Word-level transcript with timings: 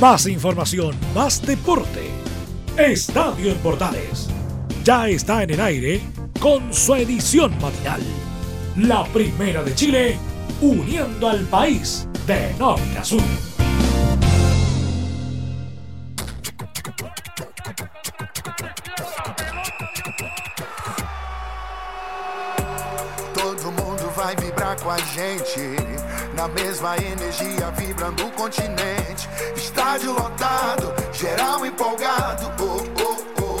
Más 0.00 0.26
información, 0.26 0.94
más 1.14 1.40
deporte. 1.40 2.10
Estadio 2.76 3.50
en 3.50 3.56
Portales. 3.58 4.28
Ya 4.84 5.08
está 5.08 5.42
en 5.42 5.50
el 5.52 5.60
aire 5.60 6.02
con 6.38 6.72
su 6.74 6.94
edición 6.96 7.50
matinal. 7.62 8.02
La 8.76 9.04
primera 9.06 9.62
de 9.62 9.74
Chile, 9.74 10.18
uniendo 10.60 11.30
al 11.30 11.46
país 11.46 12.06
de 12.26 12.52
norte 12.58 12.98
a 12.98 13.04
sur. 13.04 13.22
Todo 23.32 23.72
mundo 23.72 24.12
vai 24.14 24.36
vibrar 24.36 24.76
com 24.76 24.90
a 24.90 24.98
gente. 24.98 26.05
Na 26.36 26.48
mesma 26.48 26.96
energia, 26.98 27.70
vibrando 27.70 28.26
o 28.26 28.30
continente. 28.32 29.26
Estádio 29.56 30.12
lotado, 30.12 30.94
geral 31.14 31.64
empolgado. 31.64 32.52
Oh, 32.60 32.84
oh, 33.00 33.24
oh, 33.40 33.56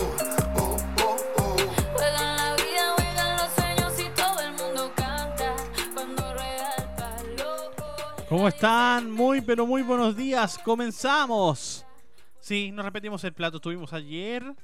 oh, 0.58 0.76
oh, 1.00 1.16
oh. 1.38 1.56
Juegan 1.94 2.36
la 2.36 2.54
vida, 2.56 2.94
juegan 2.96 3.36
los 3.38 3.50
sueños 3.54 3.98
y 3.98 4.10
todo 4.10 4.40
el 4.40 4.52
mundo 4.52 4.92
canta 4.94 5.56
cuando 5.94 6.34
rueda 6.34 6.74
el 6.76 6.84
palo. 6.96 7.72
¿Cómo 8.28 8.46
están? 8.46 9.10
Muy, 9.10 9.40
pero 9.40 9.66
muy 9.66 9.80
buenos 9.80 10.14
días. 10.14 10.58
Comenzamos. 10.58 11.86
Sí, 12.40 12.70
nos 12.72 12.84
repetimos 12.84 13.24
el 13.24 13.32
plato. 13.32 13.56
Estuvimos 13.56 13.94
ayer 13.94 14.54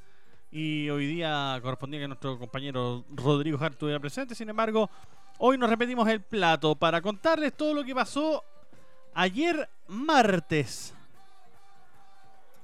y 0.51 0.91
hoy 0.91 1.07
día 1.07 1.59
correspondía 1.63 2.01
que 2.01 2.09
nuestro 2.09 2.39
compañero 2.39 3.07
Rodrigo 3.11 3.57
Hart 3.59 3.73
estuviera 3.73 3.99
presente. 3.99 4.35
Sin 4.35 4.51
embargo, 4.51 4.91
hoy 5.39 5.59
nos 5.59 5.71
repetimos 5.71 6.09
el 6.09 6.21
plato 6.21 6.75
para 6.75 7.01
contarles 7.01 7.53
todo 7.55 7.75
lo 7.75 7.85
que 7.85 7.95
pasó 7.95 8.45
ayer 9.15 9.69
martes. 9.89 10.95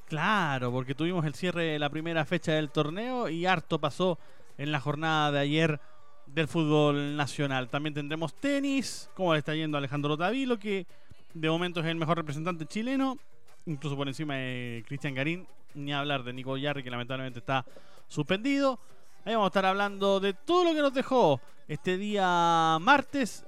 Claro, 0.06 0.72
porque 0.72 0.94
tuvimos 0.94 1.24
el 1.26 1.34
cierre 1.34 1.64
de 1.64 1.78
la 1.78 1.90
primera 1.90 2.24
fecha 2.24 2.52
del 2.52 2.70
torneo 2.70 3.28
y 3.28 3.44
harto 3.44 3.78
pasó 3.78 4.18
en 4.56 4.72
la 4.72 4.80
jornada 4.80 5.32
de 5.32 5.38
ayer 5.40 5.80
del 6.26 6.48
fútbol 6.48 7.16
nacional. 7.16 7.68
También 7.68 7.94
tendremos 7.94 8.34
tenis, 8.34 9.10
cómo 9.14 9.32
le 9.32 9.40
está 9.40 9.54
yendo 9.54 9.76
Alejandro 9.76 10.16
Tavilo, 10.16 10.58
que 10.58 10.86
de 11.34 11.50
momento 11.50 11.80
es 11.80 11.86
el 11.86 11.96
mejor 11.96 12.16
representante 12.16 12.64
chileno, 12.64 13.18
incluso 13.66 13.96
por 13.96 14.08
encima 14.08 14.36
de 14.36 14.84
Cristian 14.86 15.14
Garín, 15.14 15.46
ni 15.74 15.92
hablar 15.92 16.24
de 16.24 16.32
Nico 16.32 16.56
Yarri, 16.56 16.82
que 16.82 16.90
lamentablemente 16.90 17.40
está 17.40 17.64
suspendido. 18.08 18.80
Ahí 19.28 19.34
vamos 19.34 19.48
a 19.48 19.52
estar 19.52 19.66
hablando 19.66 20.20
de 20.20 20.32
todo 20.32 20.64
lo 20.64 20.72
que 20.72 20.80
nos 20.80 20.94
dejó 20.94 21.38
este 21.68 21.98
día 21.98 22.78
martes 22.80 23.44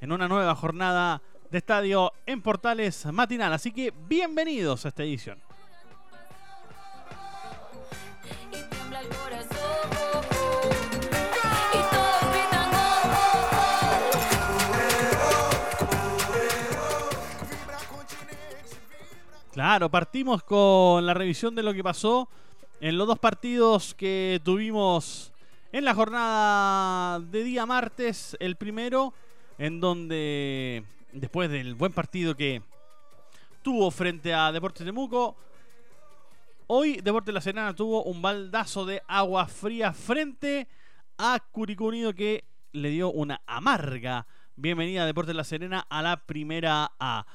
en 0.00 0.12
una 0.12 0.28
nueva 0.28 0.54
jornada 0.54 1.20
de 1.50 1.58
estadio 1.58 2.12
en 2.26 2.40
Portales 2.40 3.06
matinal. 3.06 3.52
Así 3.52 3.72
que 3.72 3.92
bienvenidos 4.06 4.84
a 4.84 4.90
esta 4.90 5.02
edición. 5.02 5.42
Gritan 8.52 8.90
Vibra 17.48 17.78
continente, 17.88 18.76
Claro, 19.50 19.90
partimos 19.90 20.44
con 20.44 21.04
la 21.04 21.14
revisión 21.14 21.56
de 21.56 21.64
lo 21.64 21.74
que 21.74 21.82
pasó 21.82 22.28
en 22.80 22.96
los 22.96 23.06
dos 23.06 23.18
partidos 23.18 23.94
que 23.94 24.40
tuvimos 24.42 25.32
en 25.70 25.84
la 25.84 25.94
jornada 25.94 27.20
de 27.20 27.44
día 27.44 27.66
martes. 27.66 28.36
El 28.40 28.56
primero, 28.56 29.12
en 29.58 29.80
donde 29.80 30.82
después 31.12 31.50
del 31.50 31.74
buen 31.74 31.92
partido 31.92 32.34
que 32.34 32.62
tuvo 33.62 33.90
frente 33.90 34.32
a 34.32 34.50
Deportes 34.50 34.86
de 34.86 34.92
Muco, 34.92 35.36
hoy 36.68 37.00
Deportes 37.02 37.34
La 37.34 37.42
Serena 37.42 37.74
tuvo 37.74 38.02
un 38.04 38.22
baldazo 38.22 38.86
de 38.86 39.02
agua 39.06 39.46
fría 39.46 39.92
frente 39.92 40.66
a 41.18 41.38
Curicó 41.52 41.84
Unido 41.84 42.14
que 42.14 42.44
le 42.72 42.88
dio 42.88 43.10
una 43.10 43.42
amarga 43.46 44.26
bienvenida 44.56 45.02
a 45.02 45.06
Deportes 45.06 45.36
La 45.36 45.44
Serena 45.44 45.86
a 45.90 46.00
la 46.00 46.16
primera 46.16 46.92
A. 46.98 47.26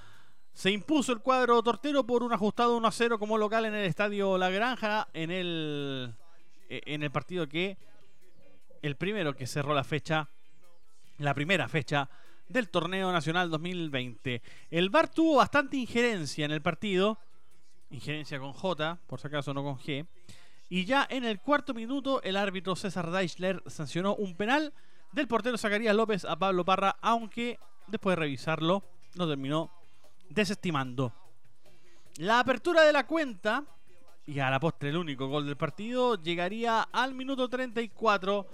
Se 0.56 0.72
impuso 0.72 1.12
el 1.12 1.20
cuadro 1.20 1.62
tortero 1.62 2.06
por 2.06 2.24
un 2.24 2.32
ajustado 2.32 2.78
1 2.78 2.88
a 2.88 2.92
0 2.92 3.20
como 3.20 3.38
local 3.38 3.66
en 3.66 3.76
el 3.76 3.86
estadio 3.86 4.38
La 4.38 4.50
Granja 4.50 5.10
en 5.14 5.30
el, 5.30 6.16
eh, 6.70 6.82
en 6.86 7.04
el 7.04 7.12
partido 7.12 7.46
que 7.46 7.78
el 8.82 8.96
primero 8.96 9.36
que 9.36 9.48
cerró 9.48 9.74
la 9.74 9.84
fecha, 9.84 10.30
la 11.18 11.34
primera 11.34 11.68
fecha 11.68 12.10
del 12.48 12.70
torneo 12.70 13.12
nacional 13.12 13.50
2020. 13.50 14.42
El 14.72 14.90
VAR 14.90 15.10
tuvo 15.10 15.36
bastante 15.36 15.76
injerencia 15.76 16.46
en 16.46 16.52
el 16.52 16.62
partido, 16.62 17.20
injerencia 17.90 18.40
con 18.40 18.54
J, 18.54 18.98
por 19.08 19.20
si 19.20 19.28
acaso 19.28 19.54
no 19.54 19.62
con 19.62 19.78
G. 19.78 20.08
Y 20.70 20.86
ya 20.86 21.06
en 21.10 21.26
el 21.26 21.42
cuarto 21.42 21.74
minuto 21.74 22.22
el 22.24 22.38
árbitro 22.38 22.78
César 22.78 23.12
Deichler 23.12 23.62
sancionó 23.66 24.16
un 24.16 24.38
penal 24.38 24.74
del 25.12 25.28
portero 25.28 25.58
Zacarías 25.58 25.98
López 25.98 26.24
a 26.24 26.40
Pablo 26.40 26.64
Parra, 26.64 26.96
aunque 27.02 27.60
después 27.88 28.16
de 28.16 28.22
revisarlo 28.22 28.86
lo 29.16 29.28
terminó 29.28 29.70
desestimando. 30.30 31.14
La 32.18 32.40
apertura 32.40 32.84
de 32.84 32.94
la 32.94 33.06
cuenta, 33.06 33.64
y 34.26 34.40
a 34.40 34.50
la 34.50 34.60
postre 34.60 34.90
el 34.90 34.98
único 34.98 35.28
gol 35.28 35.46
del 35.46 35.58
partido, 35.58 36.22
llegaría 36.22 36.82
al 36.82 37.14
minuto 37.14 37.50
34 37.50 38.48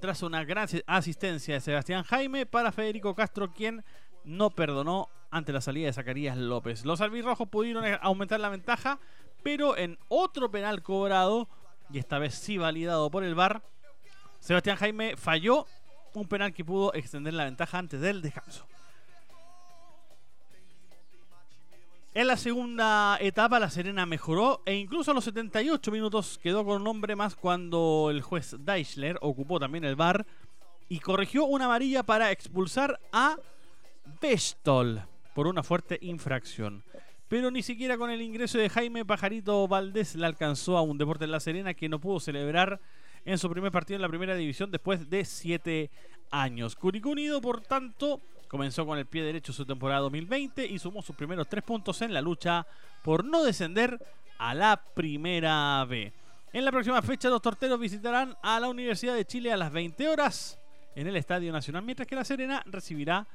tras 0.00 0.22
una 0.22 0.44
gran 0.44 0.64
asi- 0.64 0.82
asistencia 0.86 1.54
de 1.54 1.60
Sebastián 1.60 2.02
Jaime 2.04 2.46
para 2.46 2.72
Federico 2.72 3.14
Castro, 3.14 3.52
quien 3.52 3.84
no 4.24 4.50
perdonó 4.50 5.08
ante 5.30 5.52
la 5.52 5.60
salida 5.60 5.86
de 5.86 5.92
Zacarías 5.92 6.36
López. 6.36 6.84
Los 6.84 7.00
albirrojos 7.00 7.48
pudieron 7.48 7.84
eh, 7.84 7.98
aumentar 8.02 8.40
la 8.40 8.48
ventaja, 8.48 8.98
pero 9.42 9.76
en 9.76 9.98
otro 10.08 10.50
penal 10.50 10.82
cobrado, 10.82 11.48
y 11.90 11.98
esta 11.98 12.18
vez 12.18 12.34
sí 12.34 12.58
validado 12.58 13.10
por 13.10 13.24
el 13.24 13.34
VAR, 13.34 13.62
Sebastián 14.40 14.76
Jaime 14.76 15.16
falló 15.16 15.66
un 16.14 16.26
penal 16.28 16.52
que 16.52 16.64
pudo 16.64 16.92
extender 16.94 17.34
la 17.34 17.44
ventaja 17.44 17.78
antes 17.78 18.00
del 18.00 18.22
descanso. 18.22 18.66
En 22.14 22.26
la 22.26 22.36
segunda 22.36 23.16
etapa, 23.22 23.58
La 23.58 23.70
Serena 23.70 24.04
mejoró 24.04 24.60
e 24.66 24.74
incluso 24.74 25.10
a 25.10 25.14
los 25.14 25.24
78 25.24 25.90
minutos 25.90 26.38
quedó 26.42 26.62
con 26.62 26.82
un 26.82 26.86
hombre 26.86 27.16
más 27.16 27.34
cuando 27.34 28.08
el 28.10 28.20
juez 28.20 28.54
Deichler 28.58 29.16
ocupó 29.22 29.58
también 29.58 29.84
el 29.84 29.96
bar 29.96 30.26
y 30.90 30.98
corrigió 30.98 31.46
una 31.46 31.64
amarilla 31.64 32.02
para 32.02 32.30
expulsar 32.30 33.00
a 33.12 33.38
Bestol 34.20 35.00
por 35.34 35.46
una 35.46 35.62
fuerte 35.62 35.98
infracción. 36.02 36.84
Pero 37.28 37.50
ni 37.50 37.62
siquiera 37.62 37.96
con 37.96 38.10
el 38.10 38.20
ingreso 38.20 38.58
de 38.58 38.68
Jaime 38.68 39.06
Pajarito 39.06 39.66
Valdés 39.66 40.14
le 40.14 40.26
alcanzó 40.26 40.76
a 40.76 40.82
un 40.82 40.98
Deporte 40.98 41.24
en 41.24 41.30
La 41.30 41.40
Serena 41.40 41.72
que 41.72 41.88
no 41.88 41.98
pudo 41.98 42.20
celebrar 42.20 42.78
en 43.24 43.38
su 43.38 43.48
primer 43.48 43.72
partido 43.72 43.96
en 43.96 44.02
la 44.02 44.08
primera 44.10 44.36
división 44.36 44.70
después 44.70 45.08
de 45.08 45.24
siete 45.24 45.90
años. 46.30 46.76
Curicó 46.76 47.08
Unido, 47.08 47.40
por 47.40 47.62
tanto, 47.62 48.20
comenzó 48.52 48.84
con 48.84 48.98
el 48.98 49.06
pie 49.06 49.22
derecho 49.22 49.50
su 49.50 49.64
temporada 49.64 50.02
2020 50.02 50.66
y 50.66 50.78
sumó 50.78 51.00
sus 51.00 51.16
primeros 51.16 51.48
tres 51.48 51.64
puntos 51.64 52.02
en 52.02 52.12
la 52.12 52.20
lucha 52.20 52.66
por 53.02 53.24
no 53.24 53.42
descender 53.42 53.98
a 54.36 54.52
la 54.52 54.76
primera 54.76 55.82
B. 55.86 56.12
En 56.52 56.62
la 56.66 56.70
próxima 56.70 57.00
fecha, 57.00 57.30
los 57.30 57.40
torteros 57.40 57.80
visitarán 57.80 58.36
a 58.42 58.60
la 58.60 58.68
Universidad 58.68 59.14
de 59.14 59.24
Chile 59.24 59.50
a 59.54 59.56
las 59.56 59.72
20 59.72 60.06
horas 60.06 60.58
en 60.94 61.06
el 61.06 61.16
Estadio 61.16 61.50
Nacional, 61.50 61.82
mientras 61.82 62.06
que 62.06 62.14
La 62.14 62.26
Serena 62.26 62.62
recibirá 62.66 63.26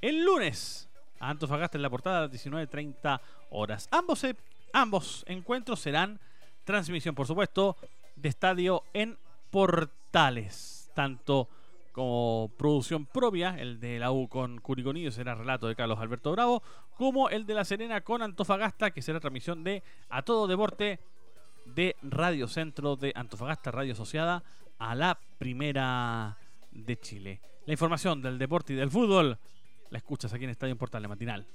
el 0.00 0.24
lunes 0.24 0.88
a 1.20 1.28
Antofagasta 1.28 1.76
en 1.76 1.82
la 1.82 1.90
portada 1.90 2.16
a 2.16 2.20
las 2.22 2.30
19.30 2.30 3.20
horas. 3.50 3.90
Ambos, 3.90 4.26
ambos 4.72 5.22
encuentros 5.28 5.80
serán 5.80 6.18
transmisión, 6.64 7.14
por 7.14 7.26
supuesto, 7.26 7.76
de 8.16 8.30
estadio 8.30 8.84
en 8.94 9.18
portales. 9.50 10.90
Tanto 10.94 11.50
como 11.92 12.50
producción 12.56 13.06
propia, 13.06 13.56
el 13.58 13.78
de 13.78 13.98
la 13.98 14.10
U 14.10 14.28
con 14.28 14.58
Curiconido 14.60 15.10
será 15.10 15.34
relato 15.34 15.68
de 15.68 15.76
Carlos 15.76 15.98
Alberto 16.00 16.32
Bravo, 16.32 16.62
como 16.96 17.28
el 17.28 17.46
de 17.46 17.54
La 17.54 17.64
Serena 17.64 18.00
con 18.00 18.22
Antofagasta, 18.22 18.90
que 18.90 19.02
será 19.02 19.20
transmisión 19.20 19.62
de 19.62 19.82
A 20.08 20.22
Todo 20.22 20.46
Deporte 20.46 21.00
de 21.66 21.96
Radio 22.02 22.48
Centro 22.48 22.96
de 22.96 23.12
Antofagasta, 23.14 23.70
Radio 23.70 23.92
Asociada 23.92 24.42
a 24.78 24.94
la 24.94 25.18
Primera 25.38 26.38
de 26.72 26.98
Chile. 26.98 27.40
La 27.66 27.72
información 27.72 28.20
del 28.22 28.38
deporte 28.38 28.72
y 28.72 28.76
del 28.76 28.90
fútbol 28.90 29.38
la 29.90 29.98
escuchas 29.98 30.32
aquí 30.32 30.44
en 30.44 30.50
Estadio 30.50 30.72
en 30.72 30.78
Portales 30.78 31.08
Matinal. 31.08 31.46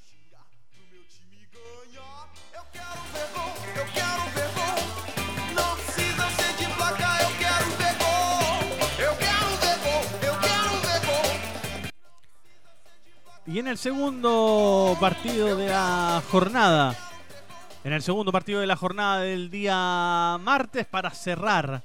Y 13.47 13.59
en 13.59 13.67
el 13.67 13.77
segundo 13.77 14.97
partido 14.99 15.55
de 15.55 15.69
la 15.69 16.21
jornada, 16.29 16.93
en 17.85 17.93
el 17.93 18.01
segundo 18.01 18.29
partido 18.29 18.59
de 18.59 18.67
la 18.67 18.75
jornada 18.75 19.21
del 19.21 19.49
día 19.49 20.37
martes, 20.41 20.85
para 20.85 21.11
cerrar 21.11 21.81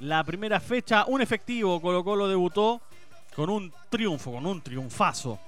la 0.00 0.22
primera 0.24 0.60
fecha, 0.60 1.06
un 1.06 1.22
efectivo 1.22 1.80
Colo 1.80 2.04
Colo 2.04 2.28
debutó 2.28 2.82
con 3.34 3.48
un 3.48 3.72
triunfo, 3.88 4.30
con 4.32 4.44
un 4.44 4.60
triunfazo. 4.60 5.38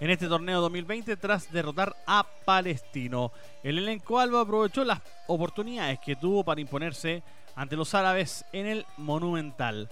en 0.00 0.10
este 0.10 0.28
torneo 0.28 0.62
2020 0.62 1.16
tras 1.18 1.52
derrotar 1.52 1.94
a 2.06 2.26
Palestino. 2.46 3.32
El 3.62 3.76
elenco 3.76 4.18
Alba 4.18 4.40
aprovechó 4.40 4.82
las 4.82 5.00
oportunidades 5.26 5.98
que 6.00 6.16
tuvo 6.16 6.42
para 6.42 6.60
imponerse 6.60 7.22
ante 7.54 7.76
los 7.76 7.94
árabes 7.94 8.46
en 8.52 8.66
el 8.66 8.86
Monumental. 8.96 9.90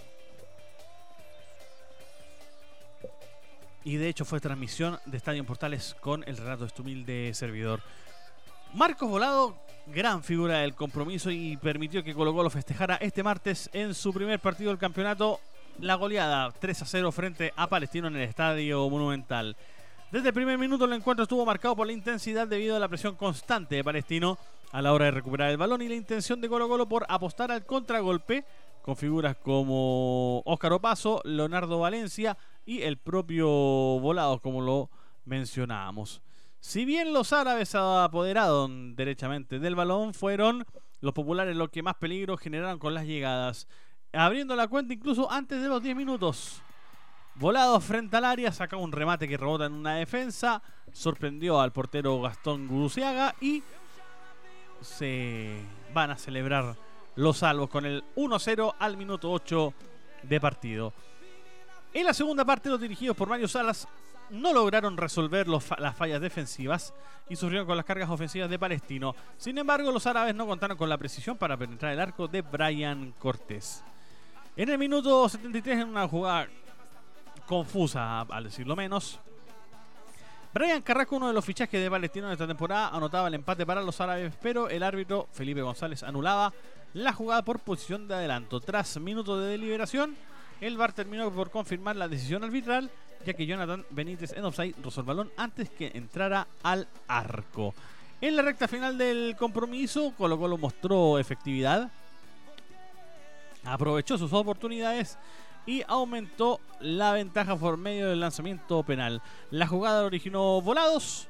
Y 3.84 3.96
de 3.96 4.08
hecho 4.08 4.24
fue 4.24 4.40
transmisión 4.40 4.98
de 5.06 5.16
Estadio 5.16 5.44
Portales 5.44 5.96
con 6.00 6.22
el 6.26 6.36
relato 6.36 6.62
de 6.62 6.68
este 6.68 6.82
humilde 6.82 7.34
servidor. 7.34 7.80
Marcos 8.74 9.08
Volado, 9.08 9.58
gran 9.86 10.22
figura 10.22 10.60
del 10.60 10.74
compromiso 10.74 11.30
y 11.30 11.56
permitió 11.56 12.02
que 12.02 12.14
Colo 12.14 12.32
Colo 12.32 12.48
festejara 12.48 12.96
este 12.96 13.22
martes 13.22 13.68
en 13.72 13.94
su 13.94 14.12
primer 14.14 14.40
partido 14.40 14.70
del 14.70 14.78
campeonato 14.78 15.40
la 15.78 15.96
goleada 15.96 16.52
3 16.52 16.82
a 16.82 16.86
0 16.86 17.12
frente 17.12 17.52
a 17.56 17.66
Palestino 17.66 18.06
en 18.08 18.16
el 18.16 18.22
Estadio 18.22 18.88
Monumental. 18.88 19.56
Desde 20.10 20.28
el 20.28 20.34
primer 20.34 20.58
minuto 20.58 20.84
el 20.84 20.92
encuentro 20.92 21.24
estuvo 21.24 21.44
marcado 21.44 21.74
por 21.74 21.86
la 21.86 21.92
intensidad 21.92 22.46
debido 22.46 22.76
a 22.76 22.78
la 22.78 22.88
presión 22.88 23.16
constante 23.16 23.74
de 23.74 23.84
Palestino 23.84 24.38
a 24.70 24.80
la 24.80 24.92
hora 24.92 25.06
de 25.06 25.10
recuperar 25.10 25.50
el 25.50 25.56
balón 25.58 25.82
y 25.82 25.88
la 25.88 25.94
intención 25.94 26.40
de 26.40 26.48
Colo 26.48 26.68
Colo 26.68 26.88
por 26.88 27.04
apostar 27.08 27.50
al 27.50 27.66
contragolpe 27.66 28.44
con 28.82 28.96
figuras 28.96 29.36
como 29.36 30.40
Óscar 30.44 30.72
Opaso, 30.72 31.20
Leonardo 31.24 31.78
Valencia 31.78 32.36
y 32.64 32.82
el 32.82 32.98
propio 32.98 33.48
Volado, 33.48 34.40
como 34.40 34.60
lo 34.60 34.90
mencionábamos. 35.24 36.22
Si 36.60 36.84
bien 36.84 37.12
los 37.12 37.32
árabes 37.32 37.74
apoderaron 37.74 38.94
derechamente 38.94 39.58
del 39.58 39.74
balón, 39.74 40.14
fueron 40.14 40.64
los 41.00 41.12
populares 41.12 41.56
los 41.56 41.70
que 41.70 41.82
más 41.82 41.96
peligro 41.96 42.36
generaron 42.36 42.78
con 42.78 42.94
las 42.94 43.04
llegadas, 43.04 43.66
abriendo 44.12 44.54
la 44.54 44.68
cuenta 44.68 44.94
incluso 44.94 45.30
antes 45.30 45.60
de 45.60 45.68
los 45.68 45.82
10 45.82 45.96
minutos. 45.96 46.62
Volado 47.34 47.80
frente 47.80 48.16
al 48.16 48.26
área, 48.26 48.52
saca 48.52 48.76
un 48.76 48.92
remate 48.92 49.26
que 49.26 49.36
rebota 49.36 49.66
en 49.66 49.72
una 49.72 49.94
defensa, 49.94 50.62
sorprendió 50.92 51.60
al 51.60 51.72
portero 51.72 52.20
Gastón 52.20 52.68
Guruciaga 52.68 53.34
y 53.40 53.62
se 54.80 55.56
van 55.94 56.10
a 56.10 56.18
celebrar 56.18 56.76
los 57.16 57.38
salvos 57.38 57.70
con 57.70 57.86
el 57.86 58.04
1-0 58.16 58.74
al 58.78 58.96
minuto 58.96 59.32
8 59.32 59.74
de 60.22 60.40
partido. 60.40 60.92
En 61.94 62.06
la 62.06 62.14
segunda 62.14 62.44
parte, 62.44 62.70
los 62.70 62.80
dirigidos 62.80 63.16
por 63.16 63.28
Mario 63.28 63.48
Salas 63.48 63.86
no 64.30 64.52
lograron 64.52 64.96
resolver 64.96 65.46
las 65.46 65.96
fallas 65.96 66.20
defensivas 66.20 66.94
y 67.28 67.36
sufrieron 67.36 67.66
con 67.66 67.76
las 67.76 67.84
cargas 67.84 68.08
ofensivas 68.08 68.48
de 68.48 68.58
Palestino. 68.58 69.14
Sin 69.36 69.58
embargo, 69.58 69.92
los 69.92 70.06
árabes 70.06 70.34
no 70.34 70.46
contaron 70.46 70.78
con 70.78 70.88
la 70.88 70.96
precisión 70.96 71.36
para 71.36 71.56
penetrar 71.56 71.92
el 71.92 72.00
arco 72.00 72.28
de 72.28 72.40
Brian 72.40 73.12
Cortés. 73.18 73.84
En 74.56 74.70
el 74.70 74.78
minuto 74.78 75.28
73, 75.28 75.80
en 75.80 75.88
una 75.88 76.08
jugada 76.08 76.48
confusa, 77.46 78.20
al 78.22 78.44
decirlo 78.44 78.74
menos, 78.74 79.20
Brian 80.54 80.82
Carrasco, 80.82 81.16
uno 81.16 81.28
de 81.28 81.34
los 81.34 81.44
fichajes 81.44 81.82
de 81.82 81.90
Palestino 81.90 82.26
en 82.26 82.32
esta 82.32 82.46
temporada, 82.46 82.88
anotaba 82.88 83.28
el 83.28 83.34
empate 83.34 83.66
para 83.66 83.82
los 83.82 84.00
árabes, 84.00 84.34
pero 84.40 84.68
el 84.68 84.82
árbitro 84.82 85.28
Felipe 85.32 85.62
González 85.62 86.02
anulaba 86.02 86.52
la 86.94 87.12
jugada 87.12 87.42
por 87.42 87.60
posición 87.60 88.08
de 88.08 88.14
adelanto. 88.14 88.60
Tras 88.60 88.98
minutos 88.98 89.40
de 89.40 89.46
deliberación, 89.46 90.14
el 90.62 90.76
VAR 90.76 90.92
terminó 90.92 91.28
por 91.32 91.50
confirmar 91.50 91.96
la 91.96 92.06
decisión 92.06 92.44
arbitral, 92.44 92.88
ya 93.26 93.34
que 93.34 93.46
Jonathan 93.46 93.84
Benítez 93.90 94.32
en 94.32 94.44
offside 94.44 94.76
rozó 94.80 95.00
el 95.00 95.06
balón 95.06 95.30
antes 95.36 95.68
que 95.68 95.90
entrara 95.92 96.46
al 96.62 96.86
arco. 97.08 97.74
En 98.20 98.36
la 98.36 98.42
recta 98.42 98.68
final 98.68 98.96
del 98.96 99.34
compromiso, 99.36 100.14
Colo 100.16 100.38
Colo 100.38 100.56
mostró 100.56 101.18
efectividad, 101.18 101.90
aprovechó 103.64 104.16
sus 104.16 104.32
oportunidades 104.32 105.18
y 105.66 105.82
aumentó 105.88 106.60
la 106.78 107.12
ventaja 107.12 107.56
por 107.56 107.76
medio 107.76 108.08
del 108.10 108.20
lanzamiento 108.20 108.84
penal. 108.84 109.20
La 109.50 109.66
jugada 109.66 110.04
originó 110.04 110.62
Volados, 110.62 111.26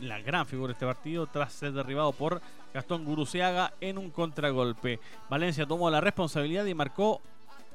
la 0.00 0.20
gran 0.20 0.44
figura 0.44 0.68
de 0.68 0.72
este 0.74 0.84
partido, 0.84 1.26
tras 1.26 1.54
ser 1.54 1.72
derribado 1.72 2.12
por 2.12 2.42
Gastón 2.74 3.06
Guruceaga 3.06 3.72
en 3.80 3.96
un 3.96 4.10
contragolpe. 4.10 5.00
Valencia 5.30 5.64
tomó 5.64 5.88
la 5.88 6.02
responsabilidad 6.02 6.66
y 6.66 6.74
marcó 6.74 7.22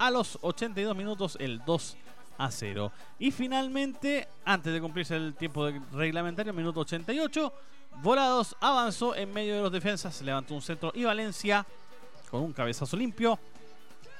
a 0.02 0.10
los 0.10 0.40
82 0.42 0.98
minutos 0.98 1.38
el 1.40 1.64
2 1.64 1.98
a 2.40 2.50
0. 2.50 2.92
Y 3.20 3.30
finalmente, 3.30 4.28
antes 4.44 4.74
de 4.74 4.82
cumplirse 4.82 5.16
el 5.16 5.36
tiempo 5.36 5.70
reglamentario, 5.94 6.52
minuto 6.54 6.80
88, 6.80 7.54
Volados 8.02 8.56
avanzó 8.60 9.16
en 9.16 9.32
medio 9.32 9.58
de 9.58 9.62
los 9.62 9.72
defensas, 9.72 10.20
levantó 10.24 10.56
un 10.56 10.62
centro 10.64 10.92
y 10.96 11.04
Valencia, 11.04 11.68
con 12.32 12.42
un 12.42 12.52
cabezazo 12.52 12.98
limpio, 12.98 13.38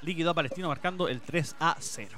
liquidó 0.02 0.30
a 0.30 0.34
Palestino 0.34 0.68
marcando 0.68 1.08
el 1.08 1.20
3 1.20 1.56
a 1.58 1.76
0. 1.76 2.10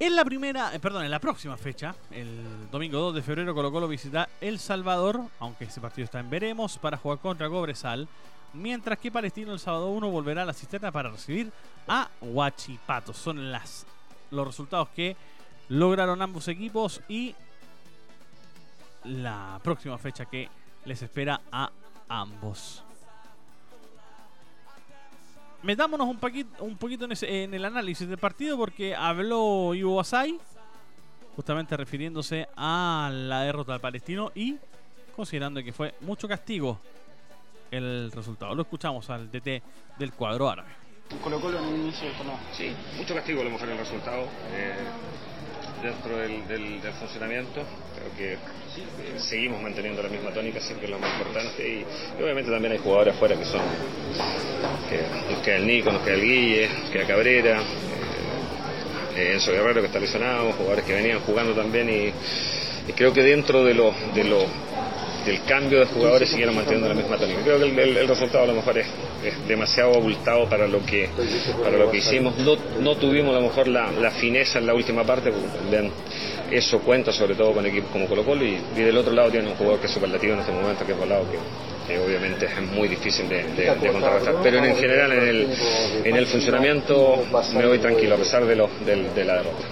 En 0.00 0.16
la 0.16 0.24
primera, 0.24 0.74
eh, 0.74 0.80
perdón, 0.80 1.04
en 1.04 1.10
la 1.12 1.20
próxima 1.20 1.56
fecha, 1.56 1.94
el 2.10 2.68
domingo 2.72 2.98
2 2.98 3.14
de 3.14 3.22
febrero, 3.22 3.54
Colo 3.54 3.70
Colo 3.70 3.86
visita 3.86 4.28
El 4.40 4.58
Salvador, 4.58 5.20
aunque 5.38 5.66
ese 5.66 5.80
partido 5.80 6.06
está 6.06 6.18
en 6.18 6.30
veremos, 6.30 6.78
para 6.78 6.96
jugar 6.96 7.20
contra 7.20 7.48
Cobresal, 7.48 8.08
mientras 8.54 8.98
que 8.98 9.10
Palestino 9.10 9.52
el 9.52 9.58
sábado 9.58 9.90
1 9.90 10.10
volverá 10.10 10.42
a 10.42 10.46
la 10.46 10.52
cisterna 10.52 10.92
para 10.92 11.10
recibir 11.10 11.52
a 11.86 12.08
Huachipato. 12.20 13.12
Son 13.12 13.52
las, 13.52 13.86
los 14.30 14.46
resultados 14.46 14.88
que 14.90 15.16
lograron 15.68 16.22
ambos 16.22 16.48
equipos 16.48 17.00
y 17.08 17.34
la 19.04 19.60
próxima 19.62 19.98
fecha 19.98 20.24
que 20.24 20.48
les 20.84 21.02
espera 21.02 21.40
a 21.52 21.70
ambos. 22.08 22.82
Metámonos 25.62 26.06
un, 26.06 26.18
poquito 26.76 27.06
en 27.06 27.54
el 27.54 27.64
análisis 27.64 28.06
del 28.06 28.18
partido 28.18 28.58
porque 28.58 28.94
habló 28.94 29.74
Ivo 29.74 29.96
Basay, 29.96 30.38
justamente 31.34 31.74
refiriéndose 31.76 32.46
a 32.54 33.10
la 33.10 33.42
derrota 33.42 33.72
del 33.72 33.80
palestino 33.80 34.30
y 34.34 34.58
considerando 35.16 35.62
que 35.62 35.72
fue 35.72 35.94
mucho 36.00 36.28
castigo 36.28 36.78
el 37.70 38.10
resultado. 38.12 38.54
Lo 38.54 38.62
escuchamos 38.62 39.08
al 39.10 39.30
DT 39.30 39.62
del 39.98 40.12
cuadro 40.12 40.48
árabe. 40.50 40.68
Colo 41.22 41.40
Colo 41.40 41.58
en 41.58 41.64
el 41.68 41.80
inicio 41.80 42.08
del 42.08 42.16
torneo. 42.16 42.38
Sí, 42.52 42.72
mucho 42.96 43.14
castigo 43.14 43.40
a 43.42 43.44
lo 43.44 43.50
mejor 43.50 43.68
en 43.68 43.72
el 43.74 43.78
resultado. 43.78 44.22
eh, 44.52 44.74
dentro 45.82 46.16
del, 46.16 46.48
del- 46.48 46.80
del 46.80 46.92
funcionamiento, 46.94 47.60
creo 47.94 48.16
que 48.16 48.32
eh, 48.34 48.38
seguimos 49.18 49.60
manteniendo 49.60 50.02
la 50.02 50.08
misma 50.08 50.30
tónica, 50.30 50.58
siempre 50.58 50.86
es 50.86 50.90
lo 50.92 50.98
más 50.98 51.12
importante. 51.12 51.68
Y, 51.68 51.84
y 52.18 52.22
obviamente 52.22 52.50
también 52.50 52.72
hay 52.72 52.78
jugadores 52.78 53.14
afuera 53.14 53.36
que 53.36 53.44
son. 53.44 53.60
que 54.88 55.30
nos 55.34 55.42
queda 55.42 55.56
el 55.56 55.66
Nico, 55.66 55.92
nos 55.92 56.02
queda 56.02 56.14
el 56.14 56.22
Guille, 56.22 56.68
nos 56.68 56.90
queda 56.90 57.06
Cabrera. 57.06 57.60
eh, 57.60 57.64
eh, 59.16 59.32
Enzo 59.34 59.52
Guerrero 59.52 59.80
que 59.82 59.86
está 59.88 60.00
lesionado, 60.00 60.52
jugadores 60.52 60.84
que 60.86 60.94
venían 60.94 61.20
jugando 61.20 61.54
también 61.54 61.88
y, 61.90 62.08
y 62.88 62.92
creo 62.94 63.12
que 63.12 63.22
dentro 63.22 63.62
de 63.62 63.74
lo, 63.74 63.92
de 64.14 64.24
lo 64.24 64.38
del 65.24 65.42
cambio 65.44 65.80
de 65.80 65.86
jugadores 65.86 66.28
siguieron 66.28 66.54
manteniendo 66.54 66.88
la 66.88 66.94
misma 66.94 67.16
tónica. 67.16 67.40
Creo 67.42 67.58
que 67.58 67.64
el, 67.66 67.78
el- 67.78 67.96
el 67.96 68.08
resultado 68.08 68.44
a 68.44 68.46
lo 68.48 68.54
mejor 68.54 68.78
es, 68.78 68.86
demasiado 69.48 69.94
abultado 69.94 70.48
para 70.48 70.66
lo 70.68 70.84
que 70.84 71.08
para 71.62 71.76
lo 71.78 71.90
que 71.90 71.98
hicimos. 71.98 72.36
No, 72.38 72.56
no 72.80 72.96
tuvimos 72.96 73.32
a 73.34 73.40
lo 73.40 73.46
mejor 73.46 73.68
la, 73.68 73.90
la 73.92 74.10
fineza 74.10 74.58
en 74.58 74.66
la 74.66 74.74
última 74.74 75.04
parte, 75.04 75.32
eso 76.50 76.80
cuenta 76.80 77.10
sobre 77.12 77.34
todo 77.34 77.52
con 77.52 77.64
equipos 77.66 77.90
como 77.90 78.06
Colo 78.06 78.24
Colo 78.24 78.44
y, 78.44 78.58
del 78.76 78.96
otro 78.96 79.12
lado 79.12 79.30
tiene 79.30 79.48
un 79.48 79.54
jugador 79.56 79.80
que 79.80 79.86
es 79.86 79.92
superlativo 79.92 80.34
en 80.34 80.40
este 80.40 80.52
momento, 80.52 80.84
que 80.84 80.92
es 80.92 80.98
Volado, 80.98 81.24
que, 81.30 81.38
que 81.92 81.98
obviamente 81.98 82.46
es 82.46 82.60
muy 82.72 82.88
difícil 82.88 83.28
de, 83.28 83.44
de- 83.44 83.64
de 83.80 83.88
contrarrestar. 83.92 84.34
Pero 84.42 84.58
en, 84.58 84.76
general 84.76 85.12
en 85.12 85.22
el, 85.28 85.48
en 86.04 86.16
el 86.16 86.26
funcionamiento 86.26 87.24
me 87.54 87.66
voy 87.66 87.78
tranquilo 87.78 88.14
a 88.14 88.18
pesar 88.18 88.44
de, 88.44 88.56
lo, 88.56 88.68
del- 88.84 89.14
de 89.14 89.24
la 89.24 89.34
derrota. 89.36 89.64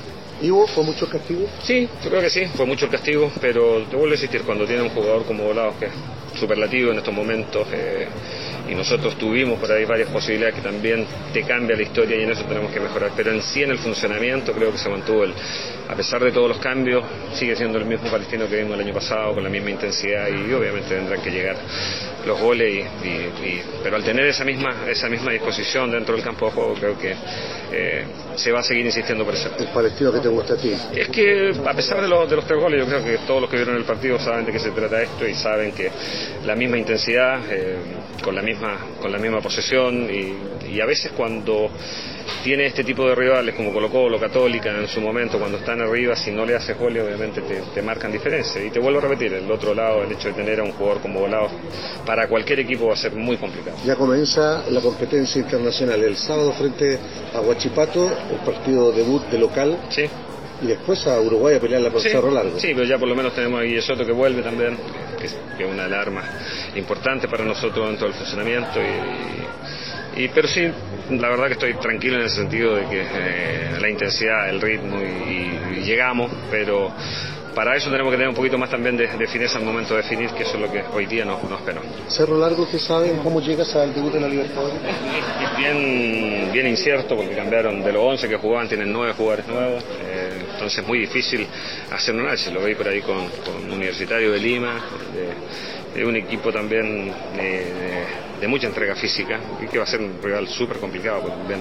¿Ivo 0.43 0.67
fue 0.67 0.83
mucho 0.85 1.09
castigo? 1.09 1.47
Sí, 1.63 1.89
yo 2.03 2.11
creo 2.11 2.21
que 2.21 2.31
sí, 2.31 2.47
fue 2.57 2.67
mucho 2.67 2.87
el 2.87 2.91
castigo, 2.91 3.31
pero 3.41 3.85
te 3.89 3.95
vuelvo 3.97 4.13
a 4.13 4.17
insistir, 4.17 4.43
cuando 4.43 4.67
tiene 4.67 4.83
un 4.83 4.91
jugador 4.91 5.25
como 5.25 5.45
Volados 5.45 5.77
que 5.77 5.87
es 5.87 5.93
superlativo 6.39 6.91
en 6.91 6.99
estos 6.99 7.15
momentos, 7.15 7.69
eh, 7.73 8.09
y 8.69 8.75
nosotros 8.75 9.17
tuvimos 9.17 9.59
por 9.61 9.71
ahí 9.71 9.85
varias 9.85 10.09
posibilidades 10.11 10.57
que 10.57 10.63
también 10.63 11.07
te 11.33 11.43
cambia 11.45 11.77
la 11.77 11.83
historia 11.83 12.17
y 12.17 12.23
en 12.25 12.31
eso 12.33 12.43
tenemos 12.45 12.73
que 12.73 12.81
mejorar, 12.81 13.13
pero 13.17 13.31
en 13.33 13.41
sí 13.43 13.63
en 13.63 13.71
el 13.71 13.79
funcionamiento 13.79 14.53
creo 14.53 14.73
que 14.73 14.79
se 14.79 14.89
mantuvo 14.89 15.25
el, 15.25 15.33
a 15.89 15.95
pesar 15.95 16.25
de 16.25 16.33
todos 16.33 16.49
los 16.49 16.59
cambios, 16.59 17.05
sigue 17.35 17.55
siendo 17.55 17.79
el 17.79 17.85
mismo 17.85 18.11
palestino 18.11 18.49
que 18.49 18.57
vimos 18.57 18.75
el 18.75 18.81
año 18.81 18.95
pasado, 18.95 19.35
con 19.35 19.45
la 19.45 19.51
misma 19.51 19.71
intensidad 19.71 20.27
y 20.29 20.53
obviamente 20.53 20.89
tendrán 20.95 21.21
que 21.23 21.31
llegar 21.31 21.57
los 22.27 22.41
goles, 22.41 22.87
y, 23.03 23.07
y- 23.07 23.11
y- 23.49 23.63
pero 23.83 23.97
al 23.97 24.03
tener 24.05 24.25
esa 24.27 24.45
misma, 24.45 24.87
esa 24.89 25.09
misma 25.09 25.33
disposición 25.33 25.91
dentro 25.91 26.15
del 26.15 26.25
campo 26.25 26.47
de 26.47 26.53
juego 26.53 26.75
creo 26.75 26.99
que 26.99 27.15
eh, 27.73 28.07
se 28.37 28.53
va 28.53 28.61
a 28.61 28.63
seguir 28.63 28.87
insistiendo 28.87 29.25
por 29.25 29.35
eso. 29.35 29.51
El 29.59 29.69
palestino 29.69 30.13
que 30.13 30.21
te 30.21 30.29
gusta 30.29 30.55
a 30.55 30.57
ti. 30.57 30.73
Es 30.95 31.09
que 31.09 31.53
a 31.65 31.75
pesar 31.75 32.01
de 32.01 32.09
los, 32.09 32.29
de 32.29 32.37
los 32.37 32.47
tres 32.47 32.61
goles, 32.61 32.81
yo 32.81 32.87
creo 32.87 33.05
que 33.05 33.19
todos 33.27 33.41
los 33.41 33.51
que 33.51 33.57
vieron 33.57 33.77
el 33.77 33.85
partido 33.85 34.19
saben 34.19 34.45
de 34.45 34.53
qué 34.53 34.59
se 34.59 34.71
trata 34.71 35.03
esto 35.03 35.27
y 35.27 35.35
saben 35.35 35.73
que 35.73 35.91
la 36.45 36.55
misma 36.55 36.79
intensidad, 36.79 37.41
eh, 37.51 37.77
con, 38.23 38.35
la 38.35 38.43
misma, 38.43 38.79
con 39.01 39.11
la 39.13 39.19
misma 39.19 39.41
posesión 39.41 40.09
y, 40.11 40.73
y 40.73 40.81
a 40.81 40.87
veces 40.87 41.13
cuando 41.17 41.71
tiene 42.43 42.67
este 42.67 42.85
tipo 42.85 43.07
de 43.07 43.15
rivales 43.15 43.55
como 43.55 43.73
Colo 43.73 43.91
Colo, 43.91 44.19
Católica 44.19 44.71
en 44.71 44.89
su 44.89 45.01
momento, 45.01 45.39
cuando 45.39 45.59
están 45.59 45.81
arriba, 45.81 46.17
si 46.17 46.31
no 46.31 46.45
le 46.45 46.57
haces 46.57 46.79
goles 46.79 47.03
obviamente 47.05 47.43
te, 47.43 47.63
te 47.75 47.83
marcan 47.83 48.11
diferencia. 48.11 48.63
Y 48.65 48.71
te 48.71 48.81
vuelvo 48.81 48.99
a 48.99 49.03
repetir, 49.03 49.33
el 49.35 49.51
otro 49.51 49.75
lado, 49.75 50.03
el 50.03 50.13
hecho 50.13 50.29
de 50.29 50.35
tener 50.35 50.61
a 50.61 50.63
un 50.63 50.73
jugador 50.73 51.01
como 51.01 51.21
Volado, 51.21 51.49
para 52.05 52.29
cualquier 52.29 52.61
equipo 52.61 52.87
va 52.87 52.95
a 52.95 52.97
ser 52.97 53.13
muy 53.13 53.37
complicado. 53.37 53.77
Ya 53.85 53.97
comienza 53.97 54.65
la 54.71 54.81
competencia 54.81 55.41
internacional. 55.41 56.03
El 56.03 56.17
sábado 56.17 56.53
frente 56.53 56.99
a 57.35 57.41
Huachipato, 57.41 58.11
el 58.31 58.39
partido 58.45 58.93
debut 58.93 59.23
de 59.31 59.39
local. 59.39 59.79
Sí, 59.91 60.03
y 60.63 60.67
después 60.67 61.05
a 61.07 61.19
Uruguay 61.21 61.57
a 61.57 61.61
pelearla 61.61 61.91
por 61.91 62.01
Sí, 62.01 62.11
Cerro 62.11 62.31
Largo. 62.31 62.59
sí, 62.59 62.69
pero 62.75 62.85
ya 62.85 62.99
por 62.99 63.09
lo 63.09 63.15
menos 63.17 63.35
tenemos 63.35 63.61
a 63.61 63.65
Guille 63.65 63.83
Soto 63.83 64.05
que 64.07 64.13
vuelve 64.13 64.43
también, 64.43 64.79
que 65.19 65.27
es, 65.27 65.37
que 65.57 65.65
es 65.65 65.71
una 65.71 65.85
alarma 65.87 66.23
importante 66.77 67.27
para 67.29 67.45
nosotros 67.45 67.89
dentro 67.89 68.07
del 68.07 68.15
funcionamiento. 68.17 68.79
Y, 70.17 70.23
y- 70.25 70.29
pero 70.29 70.47
sí, 70.47 70.61
la 71.11 71.29
verdad 71.31 71.47
que 71.49 71.53
estoy 71.55 71.75
tranquilo 71.75 72.17
en 72.17 72.23
el 72.23 72.31
sentido 72.31 72.77
de 72.77 72.87
que 72.87 73.01
eh, 73.03 73.71
la 73.81 73.89
intensidad, 73.91 74.49
el 74.51 74.61
ritmo 74.61 75.01
y, 75.03 75.79
y 75.79 75.85
llegamos, 75.85 76.31
pero 76.51 76.93
para 77.55 77.77
eso 77.77 77.91
tenemos 77.91 78.11
que 78.11 78.17
tener 78.17 78.29
un 78.29 78.35
poquito 78.35 78.57
más 78.59 78.71
también 78.71 78.97
de, 78.97 79.07
de 79.07 79.27
fineza 79.27 79.59
al 79.59 79.65
momento 79.65 79.95
de 79.95 80.03
definir, 80.03 80.31
que 80.31 80.43
eso 80.43 80.55
es 80.55 80.61
lo 80.61 80.71
que 80.73 80.83
hoy 80.95 81.07
día 81.07 81.25
nos, 81.25 81.43
nos 81.45 81.61
esperó. 81.61 81.81
Cerro 82.09 82.39
Largo, 82.39 82.69
¿qué 82.71 82.79
saben 82.79 83.19
cómo 83.19 83.41
llegas 83.41 83.75
al 83.77 83.95
debut 83.95 84.15
en 84.15 84.23
la 84.23 84.29
Libertadores? 84.29 84.77
Es 85.43 85.57
bien, 85.59 86.51
bien 86.53 86.67
incierto 86.69 87.17
porque 87.17 87.35
cambiaron 87.35 87.83
de 87.83 87.93
los 87.93 88.03
11 88.03 88.29
que 88.29 88.37
jugaban, 88.37 88.69
tienen 88.69 88.93
9 88.93 89.15
jugadores 89.17 89.47
nuevos, 89.49 89.85
eh, 90.03 90.31
entonces 90.53 90.79
es 90.79 90.87
muy 90.87 90.99
difícil 91.01 91.47
hacer 91.91 92.15
un 92.15 92.21
análisis. 92.23 92.53
Lo 92.53 92.63
veis 92.63 92.77
por 92.77 92.89
ahí 92.89 93.01
con, 93.03 93.29
con 93.45 93.71
Universitario 93.71 94.33
de 94.33 94.39
Lima, 94.39 94.81
de, 95.15 96.01
de 96.01 96.07
un 96.07 96.17
equipo 96.17 96.53
también 96.53 97.13
eh, 97.39 98.05
de, 98.37 98.41
de 98.41 98.49
mucha 98.49 98.67
entrega 98.67 98.95
física 98.95 99.39
y 99.63 99.67
que 99.67 99.79
va 99.79 99.85
a 99.85 99.87
ser 99.87 100.01
un 100.01 100.19
rival 100.23 100.49
súper 100.49 100.79
complicado 100.79 101.21
porque 101.23 101.57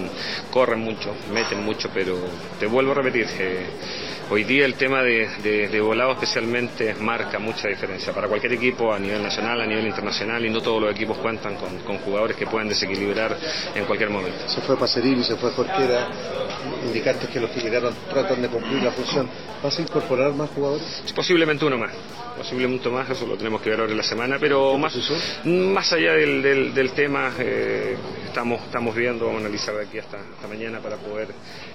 corren 0.50 0.80
mucho, 0.80 1.14
meten 1.34 1.64
mucho, 1.64 1.90
pero 1.94 2.18
te 2.60 2.66
vuelvo 2.66 2.92
a 2.92 2.96
repetir. 2.96 3.28
eh, 3.40 3.66
Hoy 4.34 4.46
día 4.46 4.66
el 4.66 4.76
tema 4.76 5.04
de, 5.04 5.28
de- 5.44 5.68
de 5.68 5.82
volado 5.82 6.14
especialmente 6.14 6.94
marca 6.96 7.38
mucha 7.38 7.68
diferencia 7.68 8.14
para 8.14 8.30
cualquier 8.30 8.54
equipo 8.54 8.94
a 8.94 8.98
nivel 8.98 9.22
nacional, 9.22 9.60
a 9.60 9.66
nivel 9.66 9.86
internacional 9.88 10.46
y 10.46 10.50
no 10.50 10.62
todos 10.62 10.82
los 10.82 10.92
equipos 10.92 11.18
cuentan 11.18 11.56
con, 11.58 11.78
con 11.80 11.98
jugadores 11.98 12.38
que 12.38 12.48
pueden 12.48 12.70
desequilibrar 12.70 13.36
en 13.76 13.84
cualquier 13.84 14.10
momento. 14.10 14.48
Se 14.48 14.62
fue 14.62 14.78
Pacerini, 14.78 15.22
se 15.26 15.36
fue 15.36 15.52
Jorquera, 15.52 16.08
indicaste 16.86 17.28
que 17.28 17.42
los 17.42 17.50
que 17.50 17.60
llegaron 17.60 17.94
tratan 18.10 18.42
de 18.42 18.48
cumplir 18.48 18.82
la 18.82 18.92
función. 18.92 19.28
¿Vas 19.62 19.78
a 19.78 19.82
incorporar 19.82 20.32
más 20.34 20.50
jugadores? 20.52 21.04
Posiblemente 21.14 21.66
uno 21.66 21.78
más, 21.78 21.92
posiblemente 22.38 22.88
uno 22.88 23.00
más, 23.00 23.10
eso 23.10 23.28
lo 23.28 23.36
tenemos 23.36 23.62
que 23.62 23.70
ver 23.70 23.82
ahora 23.82 23.92
en 23.92 23.98
la 23.98 24.04
semana, 24.04 24.38
pero 24.40 24.78
más, 24.78 25.92
allá 25.92 26.14
del, 26.14 26.42
del- 26.42 26.74
del 26.74 26.92
tema, 26.94 27.34
eh, 27.38 27.98
estamos, 28.28 28.62
estamos 28.64 28.96
viendo, 28.96 29.26
vamos 29.26 29.42
a 29.42 29.46
analizar 29.46 29.76
de 29.76 29.84
aquí 29.84 30.00
hasta, 30.00 30.18
hasta 30.20 30.48
mañana 30.48 30.80
para 30.80 30.96
poder 30.96 31.28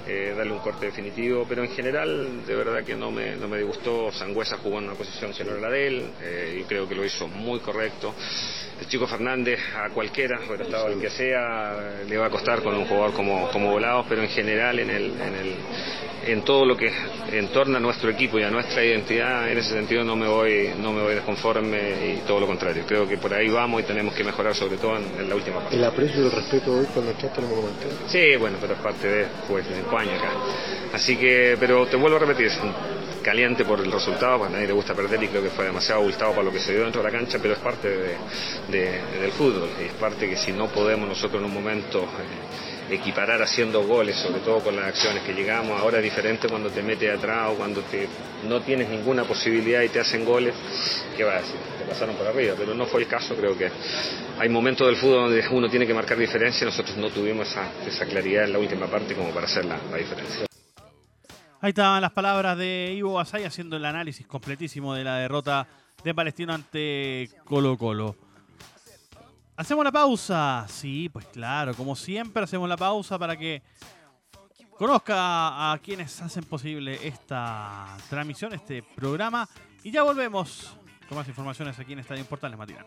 eh, 0.08 0.32
darle 0.36 0.52
un 0.54 0.60
corte 0.60 0.86
definitivo, 0.86 1.44
pero 1.46 1.62
en 1.62 1.70
general 1.70 2.44
de 2.46 2.54
verdad 2.54 2.84
que 2.84 2.94
no 2.94 3.10
me, 3.10 3.36
no 3.36 3.48
me 3.48 3.58
disgustó, 3.58 4.12
Sangüesa 4.12 4.58
jugó 4.58 4.78
en 4.78 4.84
una 4.84 4.94
posición 4.94 5.32
no 5.44 5.52
era 5.52 5.60
la 5.60 5.70
de 5.70 5.86
él, 5.86 6.10
eh, 6.22 6.58
y 6.60 6.64
creo 6.64 6.88
que 6.88 6.94
lo 6.94 7.04
hizo 7.04 7.26
muy 7.26 7.58
correcto. 7.60 8.14
El 8.80 8.86
chico 8.88 9.06
Fernández 9.06 9.58
a 9.74 9.90
cualquiera, 9.90 10.38
estado 10.60 10.88
el 10.88 11.00
que 11.00 11.10
sea, 11.10 12.02
le 12.06 12.16
va 12.16 12.26
a 12.26 12.30
costar 12.30 12.62
con 12.62 12.74
un 12.74 12.86
jugador 12.86 13.14
como, 13.14 13.50
como 13.50 13.70
Volados, 13.70 14.06
pero 14.08 14.22
en 14.22 14.28
general 14.28 14.78
en, 14.78 14.90
el, 14.90 15.04
en, 15.20 15.34
el, 15.34 15.56
en 16.26 16.42
todo 16.42 16.64
lo 16.64 16.76
que 16.76 16.90
entorna 17.32 17.78
a 17.78 17.80
nuestro 17.80 18.10
equipo 18.10 18.38
y 18.38 18.42
a 18.42 18.50
nuestra 18.50 18.84
identidad, 18.84 19.50
en 19.50 19.58
ese 19.58 19.70
sentido 19.70 20.04
no 20.04 20.16
me 20.16 20.26
voy, 20.28 20.70
no 20.78 20.92
me 20.92 21.02
voy 21.02 21.14
desconforme 21.14 21.78
y 22.14 22.26
todo 22.26 22.40
lo 22.40 22.46
contrario. 22.46 22.84
Creo 22.86 23.08
que 23.08 23.16
por 23.16 23.32
ahí 23.32 23.48
vamos 23.48 23.82
y 23.82 23.84
tenemos 23.84 24.14
que 24.14 24.24
mejorar 24.24 24.54
sobre 24.54 24.76
todo 24.76 24.96
en, 24.96 25.04
en 25.20 25.28
la 25.28 25.34
última 25.34 25.60
parte. 25.60 25.76
El 25.76 25.84
aprecio 25.84 26.22
y 26.22 26.26
el 26.26 26.32
respeto 26.32 26.72
hoy 26.72 26.86
cuando 26.92 27.12
entraste 27.12 27.40
al 27.40 27.46
Monumental. 27.48 27.90
Sí, 28.06 28.36
bueno, 28.38 28.58
pero 28.60 28.74
es 28.74 28.80
parte 28.80 29.08
de 29.08 29.26
pues, 29.48 29.68
de 29.68 29.78
España 29.78 30.16
acá. 30.16 30.32
Así 30.92 31.16
que, 31.16 31.56
pero 31.58 31.86
te 31.86 31.96
vuelvo 31.96 32.16
a 32.16 32.20
repetir, 32.20 32.50
caliente 33.26 33.64
por 33.64 33.80
el 33.80 33.90
resultado, 33.90 34.38
pues 34.38 34.50
a 34.50 34.52
nadie 34.52 34.68
le 34.68 34.72
gusta 34.72 34.94
perder 34.94 35.20
y 35.24 35.26
creo 35.28 35.42
que 35.42 35.50
fue 35.50 35.64
demasiado 35.64 36.00
abultado 36.00 36.30
para 36.30 36.44
lo 36.44 36.52
que 36.52 36.60
se 36.60 36.72
dio 36.72 36.84
dentro 36.84 37.02
de 37.02 37.10
la 37.10 37.18
cancha, 37.18 37.38
pero 37.42 37.54
es 37.54 37.58
parte 37.60 37.88
de- 37.88 38.16
de- 38.70 39.18
del 39.20 39.32
fútbol 39.32 39.68
es 39.84 39.92
parte 39.94 40.28
que 40.30 40.36
si 40.36 40.52
no 40.52 40.68
podemos 40.68 41.08
nosotros 41.08 41.40
en 41.42 41.46
un 41.46 41.52
momento 41.54 42.04
eh, 42.04 42.94
equiparar 42.94 43.42
haciendo 43.42 43.84
goles, 43.84 44.14
sobre 44.16 44.40
todo 44.42 44.60
con 44.60 44.76
las 44.76 44.86
acciones 44.86 45.24
que 45.24 45.32
llegamos, 45.34 45.80
ahora 45.80 45.98
es 45.98 46.04
diferente 46.04 46.48
cuando 46.48 46.70
te 46.70 46.82
metes 46.84 47.10
atrás 47.18 47.50
o 47.52 47.56
cuando 47.56 47.80
te, 47.82 48.06
no 48.48 48.60
tienes 48.60 48.88
ninguna 48.88 49.24
posibilidad 49.24 49.82
y 49.82 49.88
te 49.88 49.98
hacen 49.98 50.24
goles, 50.24 50.54
¿qué 51.16 51.24
vas 51.24 51.34
a 51.34 51.38
decir? 51.40 51.56
Te 51.80 51.84
pasaron 51.84 52.14
por 52.14 52.28
arriba, 52.28 52.54
pero 52.56 52.74
no 52.74 52.86
fue 52.86 53.00
el 53.02 53.08
caso, 53.08 53.34
creo 53.34 53.58
que 53.58 53.68
hay 54.38 54.48
momentos 54.48 54.86
del 54.86 54.94
fútbol 54.96 55.22
donde 55.30 55.44
uno 55.50 55.68
tiene 55.68 55.84
que 55.84 55.94
marcar 55.94 56.16
diferencia 56.16 56.62
y 56.64 56.66
nosotros 56.70 56.96
no 56.96 57.10
tuvimos 57.10 57.48
esa, 57.50 57.72
esa 57.84 58.06
claridad 58.06 58.44
en 58.44 58.52
la 58.52 58.60
última 58.60 58.86
parte 58.86 59.14
como 59.14 59.30
para 59.30 59.46
hacer 59.46 59.64
la, 59.64 59.78
la 59.90 59.96
diferencia. 59.96 60.46
Ahí 61.66 61.70
estaban 61.70 62.00
las 62.00 62.12
palabras 62.12 62.56
de 62.56 62.94
Ivo 62.96 63.14
Basay 63.14 63.42
haciendo 63.42 63.76
el 63.76 63.84
análisis 63.84 64.24
completísimo 64.24 64.94
de 64.94 65.02
la 65.02 65.16
derrota 65.16 65.66
de 66.04 66.14
Palestino 66.14 66.54
ante 66.54 67.28
Colo 67.44 67.76
Colo. 67.76 68.14
Hacemos 69.56 69.84
la 69.84 69.90
pausa. 69.90 70.64
Sí, 70.68 71.08
pues 71.08 71.26
claro, 71.26 71.74
como 71.74 71.96
siempre 71.96 72.44
hacemos 72.44 72.68
la 72.68 72.76
pausa 72.76 73.18
para 73.18 73.36
que 73.36 73.64
conozca 74.78 75.72
a 75.72 75.78
quienes 75.78 76.22
hacen 76.22 76.44
posible 76.44 77.00
esta 77.02 77.96
transmisión, 78.08 78.52
este 78.52 78.84
programa. 78.84 79.48
Y 79.82 79.90
ya 79.90 80.04
volvemos 80.04 80.76
con 81.08 81.18
más 81.18 81.26
informaciones 81.26 81.76
aquí 81.80 81.94
en 81.94 81.98
Estadio 81.98 82.24
Portales 82.26 82.56
Matinal. 82.56 82.86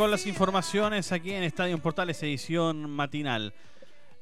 Con 0.00 0.10
las 0.10 0.26
informaciones 0.26 1.12
aquí 1.12 1.30
en 1.30 1.42
Estadio 1.42 1.76
Portales 1.76 2.22
edición 2.22 2.88
matinal. 2.88 3.52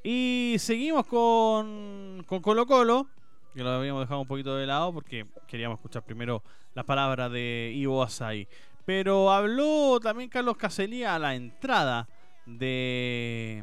Y 0.02 0.56
seguimos 0.58 1.06
con, 1.06 2.24
con 2.26 2.42
Colo 2.42 2.66
Colo, 2.66 3.06
que 3.54 3.62
lo 3.62 3.70
habíamos 3.70 4.00
dejado 4.00 4.22
un 4.22 4.26
poquito 4.26 4.56
de 4.56 4.66
lado 4.66 4.92
porque 4.92 5.26
queríamos 5.46 5.78
escuchar 5.78 6.02
primero 6.02 6.42
las 6.74 6.84
palabras 6.84 7.30
de 7.30 7.70
Ivo 7.76 8.02
Asai. 8.02 8.48
Pero 8.86 9.30
habló 9.30 10.00
también 10.00 10.28
Carlos 10.28 10.56
Caselli 10.56 11.04
a 11.04 11.16
la 11.16 11.36
entrada 11.36 12.08
de 12.44 13.62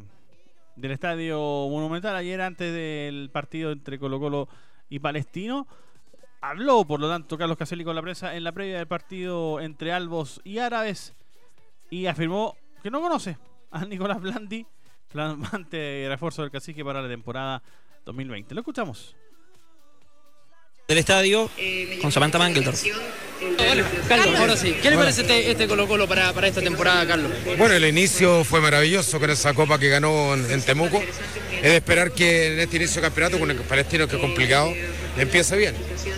del 0.78 0.92
Estadio 0.92 1.38
Monumental 1.38 2.16
ayer 2.16 2.40
antes 2.40 2.74
del 2.74 3.30
partido 3.30 3.74
entre 3.74 4.00
Colo 4.00 4.22
Colo 4.22 4.48
y 4.90 5.00
Palestino. 5.00 5.68
Habló, 6.40 6.86
por 6.86 7.02
lo 7.02 7.10
tanto, 7.10 7.38
Carlos 7.38 7.58
Caselli 7.58 7.84
con 7.84 7.94
la 7.94 8.02
prensa 8.02 8.38
en 8.38 8.46
la 8.46 8.54
previa 8.54 8.78
del 8.78 8.88
partido 8.88 9.60
entre 9.60 9.92
Albos 9.92 10.40
y 10.46 10.60
Árabes 10.60 11.14
y 11.96 12.08
afirmó 12.08 12.58
que 12.84 12.92
no 12.92 13.00
conoce 13.00 13.38
a 13.72 13.86
Nicolás 13.86 14.20
Blandi, 14.20 14.66
flamante 15.08 16.06
refuerzo 16.10 16.42
del 16.42 16.52
cacique 16.52 16.84
para 16.84 17.02
la 17.02 17.08
temporada 17.08 17.64
2020. 18.04 18.54
Lo 18.54 18.62
escuchamos. 18.62 19.16
del 20.90 20.98
estadio 20.98 21.50
con 22.02 22.12
Samantha 22.12 22.38
Mangeldorf. 22.38 22.84
Carlos, 24.10 24.40
ahora 24.40 24.58
sí. 24.58 24.76
¿Qué 24.82 24.90
le 24.90 24.98
parece 24.98 25.22
este, 25.22 25.52
este 25.52 25.68
Colo 25.68 25.88
Colo 25.88 26.06
para, 26.06 26.34
para 26.34 26.48
esta 26.48 26.62
temporada, 26.62 27.08
Carlos? 27.08 27.32
Bueno, 27.58 27.74
el 27.74 27.86
inicio 27.86 28.44
fue 28.44 28.60
maravilloso 28.60 29.18
con 29.18 29.30
esa 29.30 29.54
copa 29.54 29.80
que 29.80 29.88
ganó 29.88 30.34
en, 30.34 30.52
en 30.52 30.62
Temuco. 30.62 31.02
Es 31.02 31.72
de 31.72 31.78
esperar 31.78 32.12
que 32.12 32.54
en 32.54 32.60
este 32.60 32.76
inicio 32.76 33.02
de 33.02 33.08
campeonato, 33.08 33.40
con 33.40 33.50
el 33.50 33.58
palestino 33.58 34.08
que 34.08 34.18
es 34.18 34.22
complicado, 34.22 34.74
empiece 35.18 35.56
bien. 35.58 35.76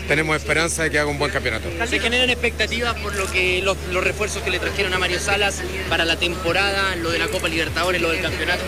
Tenemos 0.08 0.36
esperanza 0.36 0.84
de 0.84 0.92
que 0.92 1.00
haga 1.00 1.10
un 1.10 1.20
buen 1.20 1.32
campeonato. 1.32 1.70
Se 1.88 2.00
generan 2.00 2.30
expectativas 2.30 2.96
por 2.96 3.16
lo 3.16 3.30
que 3.32 3.62
los, 3.62 3.78
los 3.92 4.04
refuerzos 4.04 4.42
que 4.44 4.50
le 4.50 4.60
trajeron 4.60 4.94
a 4.94 5.00
Mario 5.00 5.20
Salas 5.20 5.62
para 5.90 6.06
la 6.06 6.18
temporada, 6.18 6.96
lo 6.96 7.12
de 7.12 7.20
la 7.20 7.28
Copa 7.28 7.48
Libertadores, 7.48 8.02
lo 8.02 8.12
del 8.12 8.22
campeonato. 8.22 8.64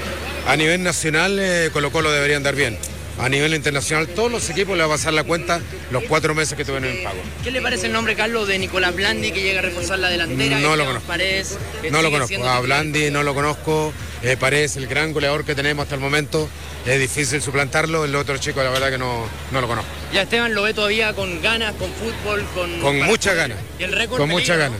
A 0.47 0.55
nivel 0.55 0.83
nacional, 0.83 1.37
eh, 1.39 1.69
Colo 1.71 1.91
Colo 1.91 2.11
debería 2.11 2.37
andar 2.37 2.55
bien. 2.55 2.77
A 3.19 3.27
nivel 3.27 3.53
internacional, 3.53 4.07
todos 4.07 4.31
los 4.31 4.49
equipos 4.49 4.77
le 4.77 4.83
va 4.83 4.93
a 4.93 4.95
pasar 4.97 5.11
la 5.13 5.25
cuenta 5.25 5.59
los 5.91 6.03
cuatro 6.05 6.33
meses 6.33 6.57
que 6.57 6.63
tuvieron 6.63 6.89
en 6.89 7.03
pago. 7.03 7.17
¿Qué 7.43 7.51
le 7.51 7.61
parece 7.61 7.87
el 7.87 7.93
nombre, 7.93 8.15
Carlos, 8.15 8.47
de 8.47 8.57
Nicolás 8.57 8.95
Blandi 8.95 9.33
que 9.33 9.41
llega 9.41 9.59
a 9.59 9.61
reforzar 9.61 9.99
la 9.99 10.09
delantera? 10.09 10.59
No 10.59 10.77
lo 10.77 10.85
conozco. 10.85 11.07
Paredes, 11.07 11.57
No 11.91 12.01
lo 12.01 12.11
conozco. 12.11 12.47
A. 12.47 12.61
Blandi 12.61 13.11
no 13.11 13.23
lo 13.23 13.33
conozco. 13.33 13.93
Eh, 14.23 14.37
parece 14.39 14.79
el 14.79 14.87
gran 14.87 15.11
goleador 15.11 15.43
que 15.43 15.53
tenemos 15.53 15.83
hasta 15.83 15.95
el 15.95 16.01
momento. 16.01 16.47
Es 16.85 16.97
difícil 16.97 17.41
suplantarlo. 17.41 18.05
El 18.05 18.15
otro 18.15 18.37
chico, 18.37 18.63
la 18.63 18.69
verdad 18.69 18.89
que 18.89 18.97
no, 18.97 19.27
no 19.51 19.59
lo 19.59 19.67
conozco. 19.67 19.91
Ya 20.13 20.21
Esteban 20.21 20.55
lo 20.55 20.63
ve 20.63 20.73
todavía 20.73 21.13
con 21.13 21.41
ganas, 21.41 21.73
con 21.75 21.91
fútbol, 21.91 22.45
con... 22.55 22.79
Con 22.79 23.01
muchas 23.01 23.35
ganas. 23.35 23.57
¿Y 23.79 23.83
el 23.83 23.91
récord? 23.91 24.17
Con 24.17 24.29
muchas 24.29 24.57
ganas. 24.57 24.79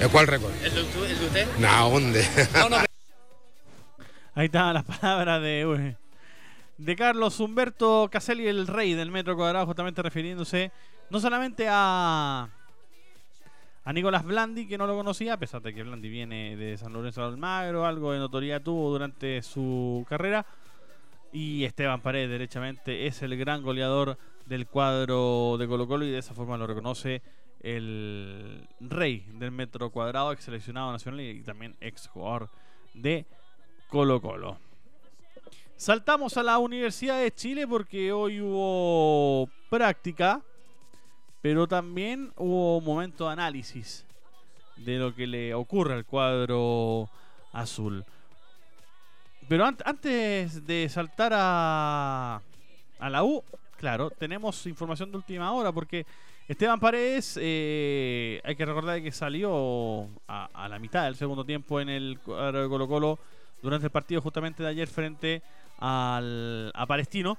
¿El 0.00 0.08
cuál 0.10 0.28
récord? 0.28 0.52
¿no? 0.52 0.66
¿El 0.66 0.74
de, 0.74 1.26
usted-? 1.26 1.46
No, 1.58 1.90
¿dónde? 1.90 2.26
No, 2.54 2.68
no, 2.68 2.76
Ahí 4.34 4.46
estaban 4.46 4.74
las 4.74 4.84
palabras 4.84 5.42
de, 5.42 5.66
uy, 5.66 5.96
de 6.80 6.96
Carlos 6.96 7.38
Humberto 7.40 8.08
Caselli, 8.10 8.46
el 8.48 8.66
rey 8.66 8.94
del 8.94 9.10
metro 9.10 9.36
cuadrado, 9.36 9.66
justamente 9.66 10.00
refiriéndose 10.00 10.72
no 11.10 11.20
solamente 11.20 11.66
a, 11.68 12.48
Nicolás 13.92 14.24
Blandi, 14.24 14.66
que 14.66 14.78
no 14.78 14.86
lo 14.86 14.96
conocía, 14.96 15.34
a 15.34 15.36
pesar 15.36 15.60
de 15.60 15.74
que 15.74 15.82
Blandi 15.82 16.08
viene 16.08 16.56
de 16.56 16.78
San 16.78 16.92
Lorenzo 16.92 17.20
de 17.20 17.26
Almagro, 17.26 17.84
algo 17.84 18.12
de 18.12 18.18
notoriedad 18.18 18.62
tuvo 18.62 18.90
durante 18.90 19.42
su 19.42 20.06
carrera. 20.08 20.46
Y 21.32 21.64
Esteban 21.64 22.00
Paredes, 22.00 22.30
derechamente, 22.30 23.06
es 23.06 23.20
el 23.22 23.36
gran 23.36 23.62
goleador 23.62 24.16
del 24.46 24.66
cuadro 24.66 25.56
de 25.58 25.68
Colo 25.68 25.86
Colo 25.86 26.04
y 26.06 26.10
de 26.10 26.18
esa 26.18 26.34
forma 26.34 26.56
lo 26.56 26.66
reconoce 26.66 27.20
el 27.60 28.66
rey 28.80 29.26
del 29.34 29.50
metro 29.50 29.90
cuadrado, 29.90 30.32
ex 30.32 30.44
seleccionado 30.44 30.92
nacional 30.92 31.20
y 31.20 31.42
también 31.42 31.76
ex 31.80 32.06
jugador 32.08 32.48
de 32.94 33.26
Colo 33.88 34.22
Colo. 34.22 34.69
Saltamos 35.80 36.36
a 36.36 36.42
la 36.42 36.58
Universidad 36.58 37.18
de 37.22 37.32
Chile 37.34 37.66
porque 37.66 38.12
hoy 38.12 38.38
hubo 38.38 39.48
práctica, 39.70 40.42
pero 41.40 41.66
también 41.66 42.34
hubo 42.36 42.82
momento 42.82 43.24
de 43.24 43.32
análisis 43.32 44.04
de 44.76 44.98
lo 44.98 45.14
que 45.14 45.26
le 45.26 45.54
ocurre 45.54 45.94
al 45.94 46.04
cuadro 46.04 47.08
azul. 47.54 48.04
Pero 49.48 49.64
ant- 49.64 49.80
antes 49.86 50.66
de 50.66 50.86
saltar 50.90 51.32
a, 51.34 52.42
a 52.98 53.08
la 53.08 53.24
U, 53.24 53.42
claro, 53.78 54.10
tenemos 54.10 54.66
información 54.66 55.10
de 55.10 55.16
última 55.16 55.50
hora 55.50 55.72
porque 55.72 56.04
Esteban 56.46 56.78
Paredes, 56.78 57.38
eh, 57.40 58.38
hay 58.44 58.54
que 58.54 58.66
recordar 58.66 59.00
que 59.02 59.12
salió 59.12 60.08
a, 60.28 60.50
a 60.52 60.68
la 60.68 60.78
mitad 60.78 61.04
del 61.04 61.16
segundo 61.16 61.42
tiempo 61.46 61.80
en 61.80 61.88
el 61.88 62.18
cuadro 62.22 62.64
de 62.64 62.68
Colo 62.68 62.86
Colo 62.86 63.18
durante 63.62 63.86
el 63.86 63.90
partido 63.90 64.20
justamente 64.20 64.62
de 64.62 64.68
ayer 64.68 64.88
frente 64.88 65.42
al, 65.80 66.70
a 66.74 66.86
Palestino. 66.86 67.38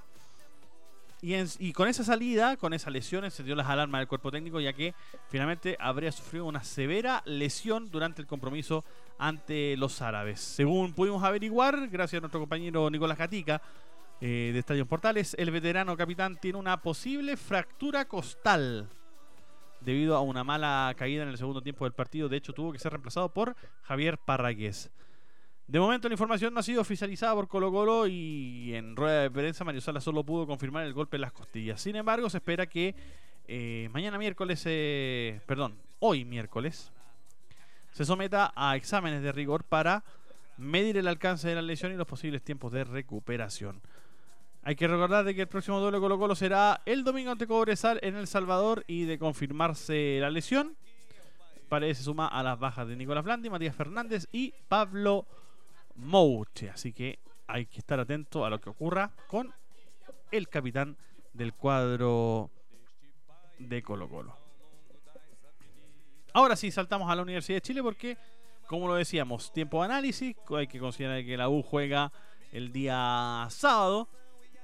Y, 1.24 1.72
con 1.72 1.86
esa 1.86 2.02
salida, 2.02 2.56
con 2.56 2.74
esa 2.74 2.90
lesión, 2.90 3.24
encendió 3.24 3.54
las 3.54 3.68
alarmas 3.68 4.00
del 4.00 4.08
cuerpo 4.08 4.32
técnico, 4.32 4.58
ya 4.58 4.72
que 4.72 4.92
finalmente 5.28 5.76
habría 5.78 6.10
sufrido 6.10 6.46
una 6.46 6.64
severa 6.64 7.22
lesión 7.24 7.88
durante 7.92 8.20
el 8.20 8.26
compromiso 8.26 8.84
ante 9.18 9.76
los 9.76 10.02
árabes. 10.02 10.40
Según 10.40 10.92
pudimos 10.92 11.22
averiguar, 11.22 11.88
gracias 11.88 12.18
a 12.18 12.22
nuestro 12.22 12.40
compañero 12.40 12.90
Nicolás 12.90 13.16
Gatica 13.16 13.62
eh, 14.20 14.50
de 14.52 14.58
Estadio 14.58 14.84
Portales, 14.84 15.36
el 15.38 15.52
veterano 15.52 15.96
capitán 15.96 16.38
tiene 16.40 16.58
una 16.58 16.82
posible 16.82 17.36
fractura 17.36 18.04
costal 18.06 18.88
debido 19.80 20.16
a 20.16 20.22
una 20.22 20.42
mala 20.42 20.92
caída 20.96 21.22
en 21.22 21.28
el 21.28 21.38
segundo 21.38 21.62
tiempo 21.62 21.84
del 21.84 21.92
partido. 21.92 22.28
De 22.28 22.36
hecho, 22.36 22.52
tuvo 22.52 22.72
que 22.72 22.80
ser 22.80 22.90
reemplazado 22.90 23.28
por 23.28 23.54
Javier 23.82 24.18
Parragués. 24.18 24.90
De 25.66 25.80
momento 25.80 26.08
la 26.08 26.14
información 26.14 26.52
no 26.52 26.60
ha 26.60 26.62
sido 26.62 26.80
oficializada 26.80 27.34
por 27.34 27.48
Colo 27.48 27.70
Colo 27.70 28.06
y 28.06 28.74
en 28.74 28.96
rueda 28.96 29.22
de 29.22 29.30
prensa 29.30 29.64
Mario 29.64 29.80
Sala 29.80 30.00
solo 30.00 30.24
pudo 30.24 30.46
confirmar 30.46 30.84
el 30.84 30.92
golpe 30.92 31.16
en 31.16 31.22
las 31.22 31.32
costillas. 31.32 31.80
Sin 31.80 31.96
embargo, 31.96 32.28
se 32.28 32.38
espera 32.38 32.66
que 32.66 32.94
eh, 33.46 33.88
mañana 33.92 34.18
miércoles, 34.18 34.62
eh, 34.66 35.40
perdón, 35.46 35.78
hoy 36.00 36.24
miércoles, 36.24 36.92
se 37.92 38.04
someta 38.04 38.52
a 38.54 38.76
exámenes 38.76 39.22
de 39.22 39.32
rigor 39.32 39.64
para 39.64 40.04
medir 40.58 40.96
el 40.98 41.08
alcance 41.08 41.48
de 41.48 41.54
la 41.54 41.62
lesión 41.62 41.92
y 41.92 41.96
los 41.96 42.06
posibles 42.06 42.42
tiempos 42.42 42.72
de 42.72 42.84
recuperación. 42.84 43.80
Hay 44.64 44.76
que 44.76 44.86
recordar 44.86 45.24
de 45.24 45.34
que 45.34 45.42
el 45.42 45.48
próximo 45.48 45.80
duelo 45.80 46.00
Colo 46.00 46.18
Colo 46.18 46.34
será 46.34 46.82
el 46.86 47.02
domingo 47.02 47.30
ante 47.30 47.46
Cobresal 47.46 47.98
en 48.02 48.14
El 48.14 48.26
Salvador 48.26 48.84
y 48.86 49.04
de 49.04 49.18
confirmarse 49.18 50.18
la 50.20 50.30
lesión, 50.30 50.76
Paredes 51.72 51.96
se 51.96 52.04
suma 52.04 52.28
a 52.28 52.42
las 52.42 52.58
bajas 52.58 52.86
de 52.86 52.96
Nicolás 52.96 53.24
Blandi, 53.24 53.48
Matías 53.48 53.74
Fernández 53.74 54.28
y 54.30 54.52
Pablo 54.68 55.26
Mouche. 55.96 56.70
Así 56.70 56.92
que 56.92 57.18
hay 57.46 57.66
que 57.66 57.78
estar 57.78 57.98
atento 58.00 58.44
a 58.44 58.50
lo 58.50 58.60
que 58.60 58.70
ocurra 58.70 59.10
con 59.26 59.52
el 60.30 60.48
capitán 60.48 60.96
del 61.32 61.54
cuadro 61.54 62.50
de 63.58 63.82
Colo 63.82 64.08
Colo. 64.08 64.36
Ahora 66.34 66.56
sí, 66.56 66.70
saltamos 66.70 67.10
a 67.10 67.14
la 67.14 67.22
Universidad 67.22 67.56
de 67.56 67.62
Chile 67.62 67.82
porque, 67.82 68.16
como 68.66 68.88
lo 68.88 68.94
decíamos, 68.94 69.52
tiempo 69.52 69.80
de 69.80 69.86
análisis. 69.86 70.34
Hay 70.56 70.66
que 70.66 70.78
considerar 70.78 71.24
que 71.24 71.36
la 71.36 71.48
U 71.48 71.62
juega 71.62 72.10
el 72.52 72.72
día 72.72 73.46
sábado 73.50 74.08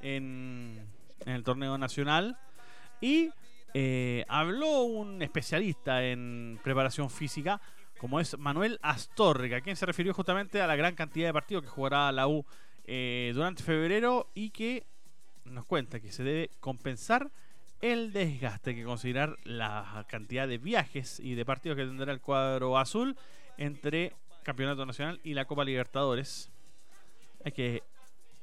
en, 0.01 0.87
en 1.27 1.33
el 1.33 1.45
torneo 1.45 1.77
nacional. 1.77 2.39
Y 3.01 3.31
eh, 3.75 4.25
habló 4.29 4.83
un 4.83 5.23
especialista 5.23 6.03
en 6.03 6.59
preparación 6.65 7.11
física, 7.11 7.61
como 7.99 8.21
es 8.21 8.39
Manuel 8.39 8.79
Astorga, 8.83 9.61
quien 9.61 9.77
se 9.77 9.87
refirió 9.87 10.15
justamente 10.15 10.63
a 10.63 10.67
la 10.67 10.77
gran 10.77 10.95
cantidad 10.95 11.29
de 11.29 11.33
partidos 11.33 11.65
que 11.65 11.69
jugará 11.69 12.11
la 12.13 12.29
U 12.29 12.47
eh, 12.87 13.33
durante 13.35 13.63
febrero 13.63 14.29
y 14.35 14.51
que 14.51 14.85
nos 15.45 15.67
cuenta 15.67 16.01
que 16.01 16.13
se 16.13 16.23
debe 16.23 16.51
compensar 16.61 17.31
el 17.81 18.13
desgaste, 18.13 18.71
hay 18.71 18.77
que 18.77 18.85
considerar 18.85 19.37
la 19.45 20.05
cantidad 20.09 20.49
de 20.49 20.59
viajes 20.59 21.21
y 21.21 21.35
de 21.35 21.45
partidos 21.45 21.77
que 21.77 21.85
tendrá 21.85 22.13
el 22.13 22.21
cuadro 22.21 22.79
azul 22.79 23.17
entre 23.57 24.15
Campeonato 24.43 24.85
Nacional 24.87 25.21
y 25.23 25.35
la 25.35 25.45
Copa 25.45 25.65
Libertadores. 25.65 26.51
Hay 27.45 27.53
que, 27.53 27.83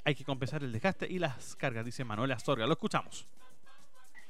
hay 0.04 0.14
que 0.14 0.24
compensar 0.24 0.62
el 0.62 0.72
desgaste 0.72 1.06
y 1.10 1.18
las 1.18 1.56
cargas, 1.56 1.84
dice 1.84 2.04
Manuel 2.04 2.32
Astorga. 2.32 2.66
Lo 2.66 2.72
escuchamos. 2.72 3.26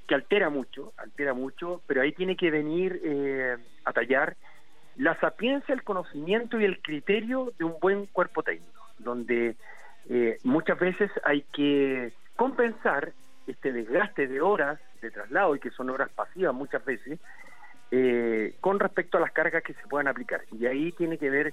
que 0.09 0.15
altera 0.15 0.51
mucho, 0.51 0.93
altera 0.97 1.35
mucho, 1.35 1.83
pero 1.87 2.03
ahí 2.03 2.13
tiene 2.13 2.37
que 2.37 2.51
venir 2.51 3.01
eh, 3.05 3.57
a 3.85 3.93
tallar 3.93 4.37
la 4.99 5.19
sapiencia, 5.21 5.75
el 5.75 5.83
conocimiento 5.83 6.59
y 6.59 6.65
el 6.65 6.81
criterio 6.81 7.53
de 7.59 7.65
un 7.65 7.77
buen 7.81 8.07
cuerpo 8.07 8.43
técnico, 8.43 8.83
donde 8.99 9.57
eh, 10.09 10.39
muchas 10.45 10.79
veces 10.79 11.11
hay 11.25 11.43
que 11.53 12.13
compensar 12.37 13.13
este 13.47 13.73
desgaste 13.73 14.27
de 14.27 14.41
horas 14.41 14.81
de 15.03 15.11
traslado 15.11 15.55
y 15.55 15.61
que 15.61 15.71
son 15.71 15.91
horas 15.91 16.11
pasivas 16.11 16.55
muchas 16.55 16.85
veces 16.85 17.19
eh, 17.91 18.57
con 18.61 18.81
respecto 18.81 19.19
a 19.19 19.21
las 19.21 19.33
cargas 19.33 19.63
que 19.63 19.75
se 19.75 19.87
puedan 19.89 20.09
aplicar. 20.09 20.43
Y 20.53 20.67
ahí 20.67 20.93
tiene 20.93 21.19
que 21.19 21.31
ver, 21.31 21.53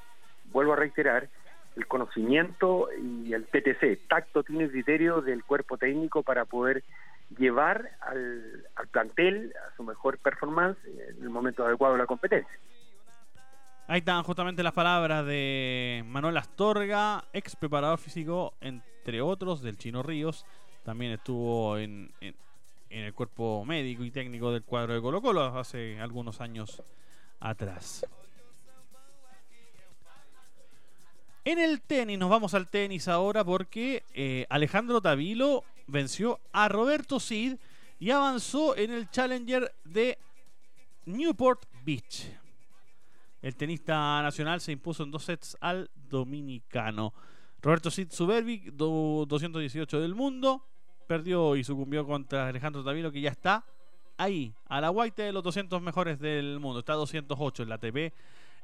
vuelvo 0.52 0.74
a 0.74 0.78
reiterar, 0.78 1.28
el 1.76 1.88
conocimiento 1.88 2.90
y 2.96 3.34
el 3.34 3.46
PTC, 3.46 4.08
tacto, 4.08 4.44
tiene 4.44 4.70
criterio 4.70 5.22
del 5.22 5.44
cuerpo 5.44 5.78
técnico 5.78 6.22
para 6.22 6.46
poder 6.46 6.84
llevar 7.36 7.90
al, 8.02 8.68
al 8.76 8.88
plantel 8.90 9.54
a 9.68 9.76
su 9.76 9.84
mejor 9.84 10.20
performance 10.20 10.78
en 10.86 11.24
el 11.24 11.30
momento 11.30 11.66
adecuado 11.66 11.96
de 11.96 12.00
la 12.00 12.06
competencia. 12.06 12.60
Ahí 13.86 14.00
están 14.00 14.24
justamente 14.24 14.64
las 14.64 14.72
palabras 14.72 15.26
de 15.26 16.04
Manuel 16.08 16.38
Astorga, 16.38 17.26
ex 17.34 17.56
preparador 17.58 18.00
físico, 18.00 18.54
entre 18.62 19.22
otros, 19.22 19.62
del 19.62 19.78
Chino 19.78 20.02
Ríos. 20.02 20.46
También 20.84 21.12
estuvo 21.12 21.78
en, 21.78 22.14
el 22.90 23.14
cuerpo 23.14 23.66
médico 23.66 24.06
y 24.06 24.12
técnico 24.12 24.54
del 24.54 24.64
cuadro 24.64 24.94
de 24.94 25.02
Colo 25.02 25.22
Colo 25.22 25.44
hace 25.60 26.00
algunos 26.00 26.40
años 26.40 26.82
atrás. 27.42 28.06
En 31.44 31.60
el 31.60 31.82
tenis, 31.82 32.18
nos 32.18 32.30
vamos 32.30 32.54
al 32.54 32.70
tenis 32.70 33.10
ahora 33.10 33.44
porque 33.44 34.04
eh, 34.14 34.46
Alejandro 34.50 35.02
Tavilo 35.02 35.66
venció 35.88 36.40
a 36.54 36.70
Roberto 36.70 37.20
Cid 37.20 37.58
y 38.00 38.12
avanzó 38.12 38.78
en 38.78 38.94
el 38.94 39.10
Challenger 39.10 39.74
de 39.84 40.18
Newport 41.06 41.66
Beach. 41.84 42.43
El 43.44 43.56
tenista 43.56 44.22
nacional 44.24 44.60
se 44.62 44.72
impuso 44.72 45.04
en 45.04 45.12
dos 45.12 45.26
sets 45.26 45.56
al 45.62 45.92
dominicano. 46.10 47.14
Roberto 47.62 47.92
Cid 47.92 48.10
Supervic, 48.12 48.72
do- 48.74 49.26
218 49.28 50.00
del 50.00 50.16
mundo, 50.16 50.66
perdió 51.08 51.56
y 51.56 51.64
sucumbió 51.64 52.06
contra 52.08 52.48
Alejandro 52.48 52.84
Tavilo, 52.84 53.12
que 53.12 53.22
ya 53.22 53.30
está 53.30 53.64
ahí, 54.18 54.54
a 54.66 54.82
la 54.82 54.90
guaita 54.90 55.24
de 55.24 55.34
los 55.34 55.44
200 55.44 55.82
mejores 55.82 56.20
del 56.20 56.60
mundo. 56.60 56.80
Está 56.80 56.94
208 56.94 57.64
en 57.64 57.70
la 57.70 57.76
ATP. 57.76 58.14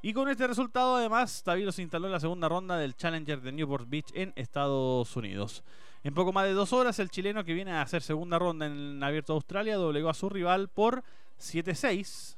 Y 0.01 0.13
con 0.13 0.29
este 0.29 0.47
resultado, 0.47 0.95
además, 0.95 1.43
Tavilo 1.43 1.73
se 1.73 1.81
instaló 1.81 2.05
en 2.07 2.13
la 2.13 2.19
segunda 2.21 2.47
ronda 2.47 2.77
del 2.77 2.95
Challenger 2.95 3.41
de 3.41 3.51
Newport 3.51 3.89
Beach 3.89 4.11
en 4.13 4.31
Estados 4.37 5.13
Unidos. 5.17 5.63
En 6.03 6.13
poco 6.13 6.31
más 6.31 6.45
de 6.45 6.53
dos 6.53 6.71
horas, 6.71 6.99
el 6.99 7.09
chileno 7.09 7.43
que 7.43 7.53
viene 7.53 7.71
a 7.73 7.81
hacer 7.81 8.01
segunda 8.01 8.39
ronda 8.39 8.65
en 8.65 8.71
el 8.71 9.03
Abierto 9.03 9.33
de 9.33 9.37
Australia 9.37 9.75
doblegó 9.75 10.07
a 10.09 10.13
su 10.13 10.29
rival 10.29 10.69
por 10.69 11.03
7-6, 11.37 12.37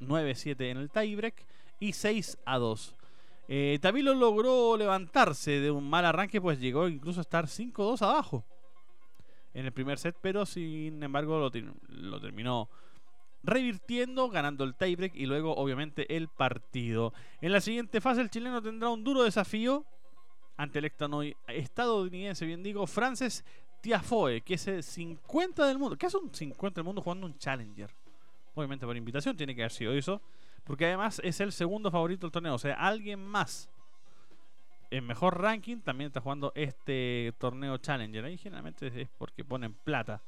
9-7 0.00 0.70
en 0.70 0.76
el 0.78 0.90
tiebreak 0.90 1.44
y 1.78 1.92
6 1.92 2.38
a 2.44 2.58
2. 2.58 2.94
Eh, 3.48 3.78
logró 3.82 4.76
levantarse 4.76 5.60
de 5.60 5.70
un 5.70 5.88
mal 5.88 6.04
arranque, 6.04 6.40
pues 6.40 6.60
llegó 6.60 6.88
incluso 6.88 7.20
a 7.20 7.22
estar 7.22 7.46
5-2 7.46 8.02
abajo 8.02 8.44
en 9.54 9.66
el 9.66 9.72
primer 9.72 9.98
set, 9.98 10.16
pero 10.20 10.46
sin 10.46 11.02
embargo 11.02 11.38
lo, 11.38 11.50
ter- 11.50 11.72
lo 11.88 12.20
terminó 12.20 12.68
revirtiendo, 13.42 14.28
ganando 14.28 14.64
el 14.64 14.74
tiebreak 14.74 15.16
y 15.16 15.26
luego 15.26 15.54
obviamente 15.56 16.16
el 16.16 16.28
partido. 16.28 17.12
En 17.40 17.52
la 17.52 17.60
siguiente 17.60 18.00
fase 18.00 18.20
el 18.20 18.30
chileno 18.30 18.62
tendrá 18.62 18.90
un 18.90 19.02
duro 19.02 19.24
desafío 19.24 19.84
ante 20.56 20.78
el 20.78 20.92
estadounidense, 21.48 22.44
bien 22.46 22.62
digo, 22.62 22.86
Frances 22.86 23.44
Tiafoe, 23.80 24.42
que 24.42 24.54
es 24.54 24.66
el 24.68 24.82
50 24.82 25.66
del 25.66 25.78
mundo. 25.78 25.96
¿Qué 25.96 26.06
hace 26.06 26.18
un 26.18 26.32
50 26.32 26.80
del 26.80 26.84
mundo 26.84 27.00
jugando 27.00 27.26
un 27.26 27.36
Challenger? 27.38 27.90
Obviamente 28.60 28.86
por 28.86 28.96
invitación 28.96 29.36
tiene 29.36 29.54
que 29.54 29.62
haber 29.62 29.72
sido 29.72 29.92
eso, 29.92 30.20
porque 30.64 30.86
además 30.86 31.20
es 31.24 31.40
el 31.40 31.52
segundo 31.52 31.90
favorito 31.90 32.26
del 32.26 32.32
torneo, 32.32 32.54
o 32.54 32.58
sea, 32.58 32.74
alguien 32.74 33.24
más 33.24 33.68
en 34.90 35.06
mejor 35.06 35.40
ranking 35.40 35.78
también 35.78 36.08
está 36.08 36.20
jugando 36.20 36.52
este 36.54 37.32
torneo 37.38 37.78
Challenger. 37.78 38.24
Ahí 38.24 38.36
generalmente 38.36 38.88
es 39.02 39.08
porque 39.18 39.44
ponen 39.44 39.72
plata 39.72 40.20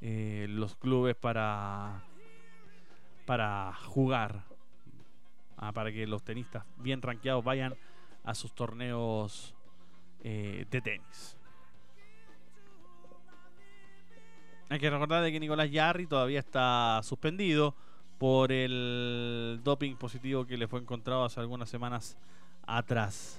eh, 0.00 0.46
los 0.48 0.76
clubes 0.76 1.16
para 1.16 2.04
para 3.24 3.72
jugar, 3.74 4.42
ah, 5.56 5.72
para 5.72 5.92
que 5.92 6.06
los 6.06 6.22
tenistas 6.22 6.64
bien 6.76 7.00
rankeados 7.00 7.44
vayan 7.44 7.74
a 8.24 8.34
sus 8.34 8.52
torneos 8.52 9.54
eh, 10.22 10.66
de 10.70 10.80
tenis. 10.80 11.38
Hay 14.72 14.80
que 14.80 14.88
recordar 14.88 15.22
de 15.22 15.30
que 15.30 15.38
Nicolás 15.38 15.70
Yarri 15.70 16.06
todavía 16.06 16.38
está 16.38 16.98
suspendido 17.02 17.74
por 18.16 18.50
el 18.50 19.60
doping 19.62 19.96
positivo 19.96 20.46
que 20.46 20.56
le 20.56 20.66
fue 20.66 20.80
encontrado 20.80 21.26
hace 21.26 21.40
algunas 21.40 21.68
semanas 21.68 22.16
atrás. 22.66 23.38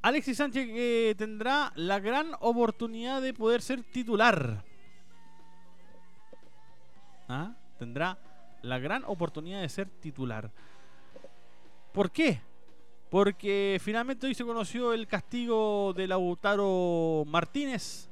Alexis 0.00 0.36
Sánchez 0.36 0.68
que 0.68 1.16
tendrá 1.18 1.72
la 1.74 1.98
gran 1.98 2.30
oportunidad 2.38 3.20
de 3.20 3.34
poder 3.34 3.62
ser 3.62 3.82
titular. 3.82 4.62
¿Ah? 7.28 7.56
Tendrá 7.80 8.16
la 8.62 8.78
gran 8.78 9.02
oportunidad 9.06 9.60
de 9.60 9.68
ser 9.70 9.88
titular. 9.88 10.52
¿Por 11.92 12.12
qué? 12.12 12.40
Porque 13.10 13.80
finalmente 13.82 14.28
hoy 14.28 14.34
se 14.36 14.44
conoció 14.44 14.92
el 14.92 15.08
castigo 15.08 15.92
de 15.96 16.06
Lautaro 16.06 17.24
Martínez, 17.26 18.09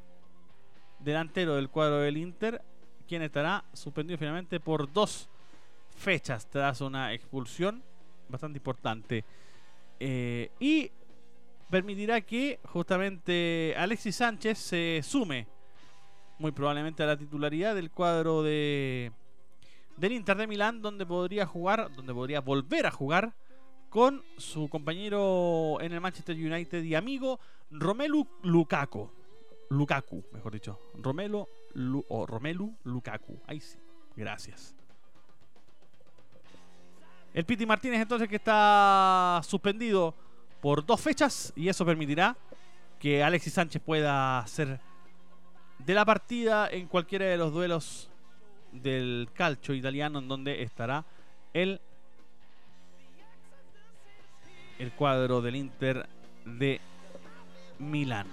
delantero 1.01 1.57
del 1.57 1.69
cuadro 1.69 1.99
del 1.99 2.17
Inter, 2.17 2.63
quien 3.07 3.23
estará 3.23 3.65
suspendido 3.73 4.19
finalmente 4.19 4.61
por 4.61 4.93
dos 4.93 5.29
fechas 5.97 6.49
tras 6.49 6.81
una 6.81 7.13
expulsión 7.13 7.83
bastante 8.29 8.59
importante. 8.59 9.25
Eh, 10.01 10.51
y 10.61 10.91
permitirá 11.71 12.21
que 12.21 12.61
justamente 12.65 13.75
Alexis 13.77 14.17
Sánchez 14.17 14.59
se 14.59 15.01
sume 15.03 15.47
muy 16.39 16.53
probablemente 16.53 17.03
a 17.03 17.07
la 17.07 17.17
titularidad 17.17 17.75
del 17.75 17.91
cuadro 17.91 18.43
de 18.43 19.13
del 19.97 20.13
Inter 20.13 20.37
de 20.37 20.47
Milán 20.47 20.81
donde 20.81 21.05
podría 21.05 21.45
jugar, 21.45 21.91
donde 21.97 22.15
podría 22.15 22.41
volver 22.41 22.87
a 22.87 22.93
jugar 22.93 23.35
con 23.89 24.23
su 24.37 24.69
compañero 24.69 25.79
en 25.81 25.93
el 25.93 26.01
Manchester 26.01 26.37
United 26.37 26.85
y 26.85 26.95
amigo 26.95 27.41
Romelu 27.71 28.27
Lukaku. 28.43 29.11
Lukaku, 29.71 30.25
mejor 30.33 30.53
dicho. 30.53 30.79
Romelu 30.95 31.47
Lu- 31.75 32.05
o 32.09 32.27
Romelu 32.27 32.75
Lukaku. 32.85 33.41
Ahí 33.47 33.61
sí. 33.61 33.79
Gracias. 34.17 34.75
El 37.35 37.45
Piti 37.45 37.67
Martínez 37.67 38.01
entonces 38.01 38.29
que 38.29 38.37
está 38.37 39.41
suspendido 39.45 40.15
por 40.61 40.85
dos 40.85 41.01
fechas 41.01 41.53
y 41.55 41.69
eso 41.69 41.85
permitirá 41.85 42.37
que 42.99 43.23
Alexis 43.23 43.53
Sánchez 43.53 43.81
pueda 43.85 44.45
ser 44.47 44.81
de 45.79 45.95
la 45.95 46.05
partida 46.05 46.69
en 46.69 46.89
cualquiera 46.89 47.27
de 47.27 47.37
los 47.37 47.53
duelos 47.53 48.11
del 48.73 49.29
calcio 49.35 49.75
italiano 49.75 50.19
en 50.19 50.27
donde 50.29 50.63
estará 50.63 51.05
el 51.53 51.81
el 54.79 54.93
cuadro 54.93 55.41
del 55.41 55.57
Inter 55.57 56.09
de 56.45 56.81
Milán. 57.79 58.27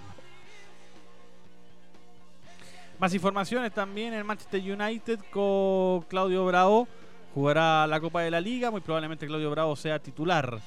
Más 2.97 3.13
informaciones 3.13 3.73
también 3.73 4.13
en 4.13 4.25
Manchester 4.25 4.62
United 4.62 5.19
con 5.29 6.01
Claudio 6.03 6.45
Bravo. 6.45 6.88
Jugará 7.34 7.86
la 7.88 7.99
Copa 7.99 8.21
de 8.21 8.31
la 8.31 8.39
Liga. 8.39 8.71
Muy 8.71 8.79
probablemente 8.79 9.27
Claudio 9.27 9.51
Bravo 9.51 9.75
sea 9.75 9.99
titular 9.99 10.60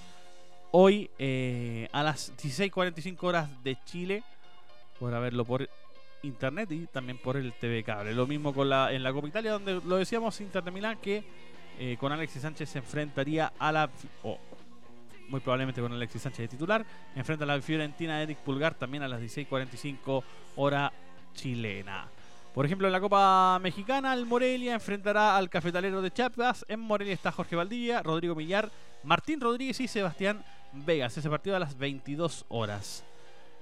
hoy 0.71 1.11
eh, 1.19 1.89
a 1.91 2.03
las 2.03 2.37
16.45 2.37 3.17
horas 3.23 3.65
de 3.65 3.79
Chile. 3.87 4.23
Podrá 5.01 5.21
verlo 5.21 5.47
por 5.47 5.69
internet 6.23 6.71
y 6.71 6.87
también 6.87 7.17
por 7.17 7.39
el 7.39 7.55
TV 7.55 7.83
Cable. 7.83 8.13
Lo 8.13 8.27
mismo 8.27 8.53
con 8.53 8.69
la, 8.69 8.93
en 8.93 9.03
la 9.03 9.11
Copa 9.11 9.29
Italia, 9.29 9.53
donde 9.53 9.81
lo 9.87 9.97
decíamos 9.97 10.39
Inter 10.43 10.63
de 10.63 10.71
Milán 10.71 10.99
que 11.01 11.25
eh, 11.79 11.97
con 11.99 12.13
Alexis 12.13 12.43
Sánchez 12.43 12.69
se 12.69 12.79
enfrentaría 12.79 13.55
a 13.59 13.73
la. 13.73 13.89
o 14.23 14.39
muy 15.31 15.41
probablemente 15.41 15.81
con 15.81 15.93
Alexis 15.93 16.21
Sánchez 16.21 16.41
de 16.41 16.49
titular. 16.49 16.85
Enfrenta 17.17 17.45
a 17.45 17.47
la 17.47 17.63
Fiorentina 17.63 18.19
de 18.19 18.25
Eric 18.25 18.39
Pulgar 18.39 18.75
también 18.75 19.03
a 19.03 19.09
las 19.09 19.23
16.45 19.23 20.23
hora 20.57 20.93
chilena. 21.33 22.09
Por 22.55 22.67
ejemplo, 22.67 22.89
en 22.89 22.93
la 22.93 23.01
Copa 23.01 23.59
Mexicana, 23.61 24.13
el 24.15 24.27
Morelia 24.27 24.75
enfrentará 24.75 25.37
al 25.37 25.49
Cafetalero 25.49 26.03
de 26.03 26.11
Chiapas. 26.11 26.65
En 26.69 26.81
Morelia 26.81 27.15
está 27.15 27.31
Jorge 27.31 27.57
Valdivia, 27.57 28.03
Rodrigo 28.03 28.35
Millar, 28.35 28.71
Martín 29.05 29.41
Rodríguez 29.41 29.79
y 29.81 29.89
Sebastián 29.89 30.45
Vegas. 30.73 31.17
Ese 31.17 31.31
partido 31.31 31.57
a 31.57 31.61
las 31.61 31.79
22 31.79 32.47
horas. 32.49 33.05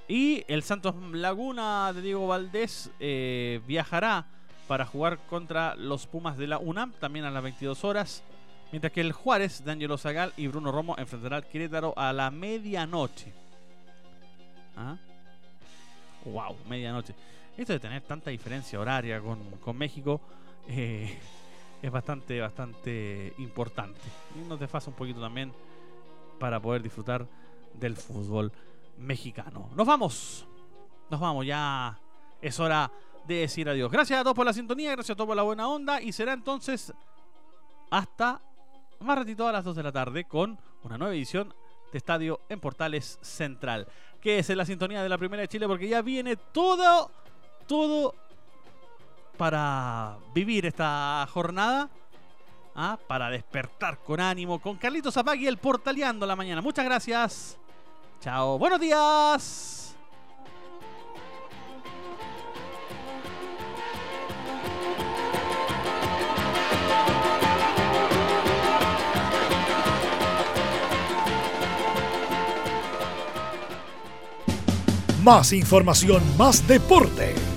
Y 0.09 0.44
el 0.49 0.62
Santos 0.62 0.94
Laguna 1.12 1.92
de 1.92 2.01
Diego 2.01 2.29
Valdés 2.29 2.90
eh, 3.01 3.61
viajará 3.66 4.27
para 4.68 4.87
jugar 4.87 5.18
contra 5.29 5.75
los 5.75 6.07
Pumas 6.07 6.38
de 6.38 6.46
la 6.46 6.59
UNAM 6.59 6.92
también 6.92 7.25
a 7.25 7.31
las 7.31 7.42
22 7.42 7.85
horas. 7.85 8.22
Mientras 8.72 8.92
que 8.92 9.01
el 9.01 9.12
Juárez 9.12 9.64
de 9.64 9.72
Angelo 9.72 9.99
Zagal 9.99 10.33
y 10.37 10.46
Bruno 10.46 10.72
Romo 10.72 10.96
enfrentará 10.99 11.37
al 11.37 11.46
Querétaro 11.46 11.92
a 11.96 12.12
la 12.12 12.31
medianoche. 12.31 13.33
¿Ah? 14.77 14.96
Wow, 16.25 16.57
medianoche. 16.68 17.14
Esto 17.57 17.73
de 17.73 17.81
tener 17.81 18.03
tanta 18.03 18.31
diferencia 18.31 18.79
horaria 18.79 19.21
con, 19.21 19.38
con 19.61 19.77
México 19.77 20.21
eh, 20.69 21.19
es 21.83 21.90
bastante, 21.90 22.40
bastante 22.40 23.33
importante. 23.38 24.01
Y 24.35 24.47
nos 24.47 24.61
desfasa 24.61 24.90
un 24.90 24.97
poquito 24.97 25.21
también 25.21 25.53
para 26.38 26.61
poder 26.61 26.83
disfrutar 26.83 27.27
del 27.75 27.97
fútbol 27.97 28.53
mexicano. 28.99 29.71
Nos 29.75 29.87
vamos. 29.87 30.47
Nos 31.09 31.21
vamos, 31.21 31.47
ya 31.47 31.99
es 32.42 32.59
hora 32.61 32.90
de 33.27 33.37
decir 33.37 33.69
adiós. 33.69 33.90
Gracias 33.90 34.21
a 34.21 34.23
todos 34.23 34.37
por 34.37 34.47
la 34.47 34.53
sintonía, 34.53 34.92
gracias 34.92 35.14
a 35.14 35.16
todos 35.16 35.29
por 35.29 35.37
la 35.37 35.42
buena 35.42 35.69
onda 35.69 36.01
y 36.01 36.12
será 36.12 36.33
entonces 36.33 36.92
hasta 37.90 38.40
más 39.01 39.19
ratito 39.19 39.47
a 39.47 39.53
las 39.53 39.64
2 39.64 39.77
de 39.77 39.83
la 39.83 39.92
tarde 39.92 40.25
con 40.25 40.59
una 40.83 40.99
nueva 40.99 41.14
edición 41.14 41.55
de 41.92 41.99
Estadio 41.99 42.40
en 42.49 42.61
Portales 42.61 43.19
Central. 43.23 43.87
Que 44.21 44.38
es 44.38 44.49
la 44.49 44.64
sintonía 44.64 45.03
de 45.03 45.09
la 45.09 45.19
Primera 45.19 45.42
de 45.42 45.49
Chile 45.49 45.66
porque 45.66 45.88
ya 45.88 46.03
viene 46.03 46.37
todo, 46.37 47.11
todo 47.66 48.14
para 49.37 50.16
vivir 50.35 50.66
esta 50.66 51.26
jornada. 51.31 51.88
¿ah? 52.74 52.98
Para 53.07 53.31
despertar 53.31 53.98
con 53.98 54.20
ánimo 54.20 54.61
con 54.61 54.76
Carlitos 54.76 55.14
Zapagui, 55.14 55.46
el 55.46 55.59
portaleando 55.59 56.26
la 56.26 56.37
mañana. 56.37 56.61
Muchas 56.61 56.85
gracias. 56.85 57.59
Chao. 58.20 58.59
Buenos 58.59 58.81
días. 58.81 59.83
Más 75.22 75.52
información, 75.52 76.22
más 76.38 76.68
deporte. 76.68 77.45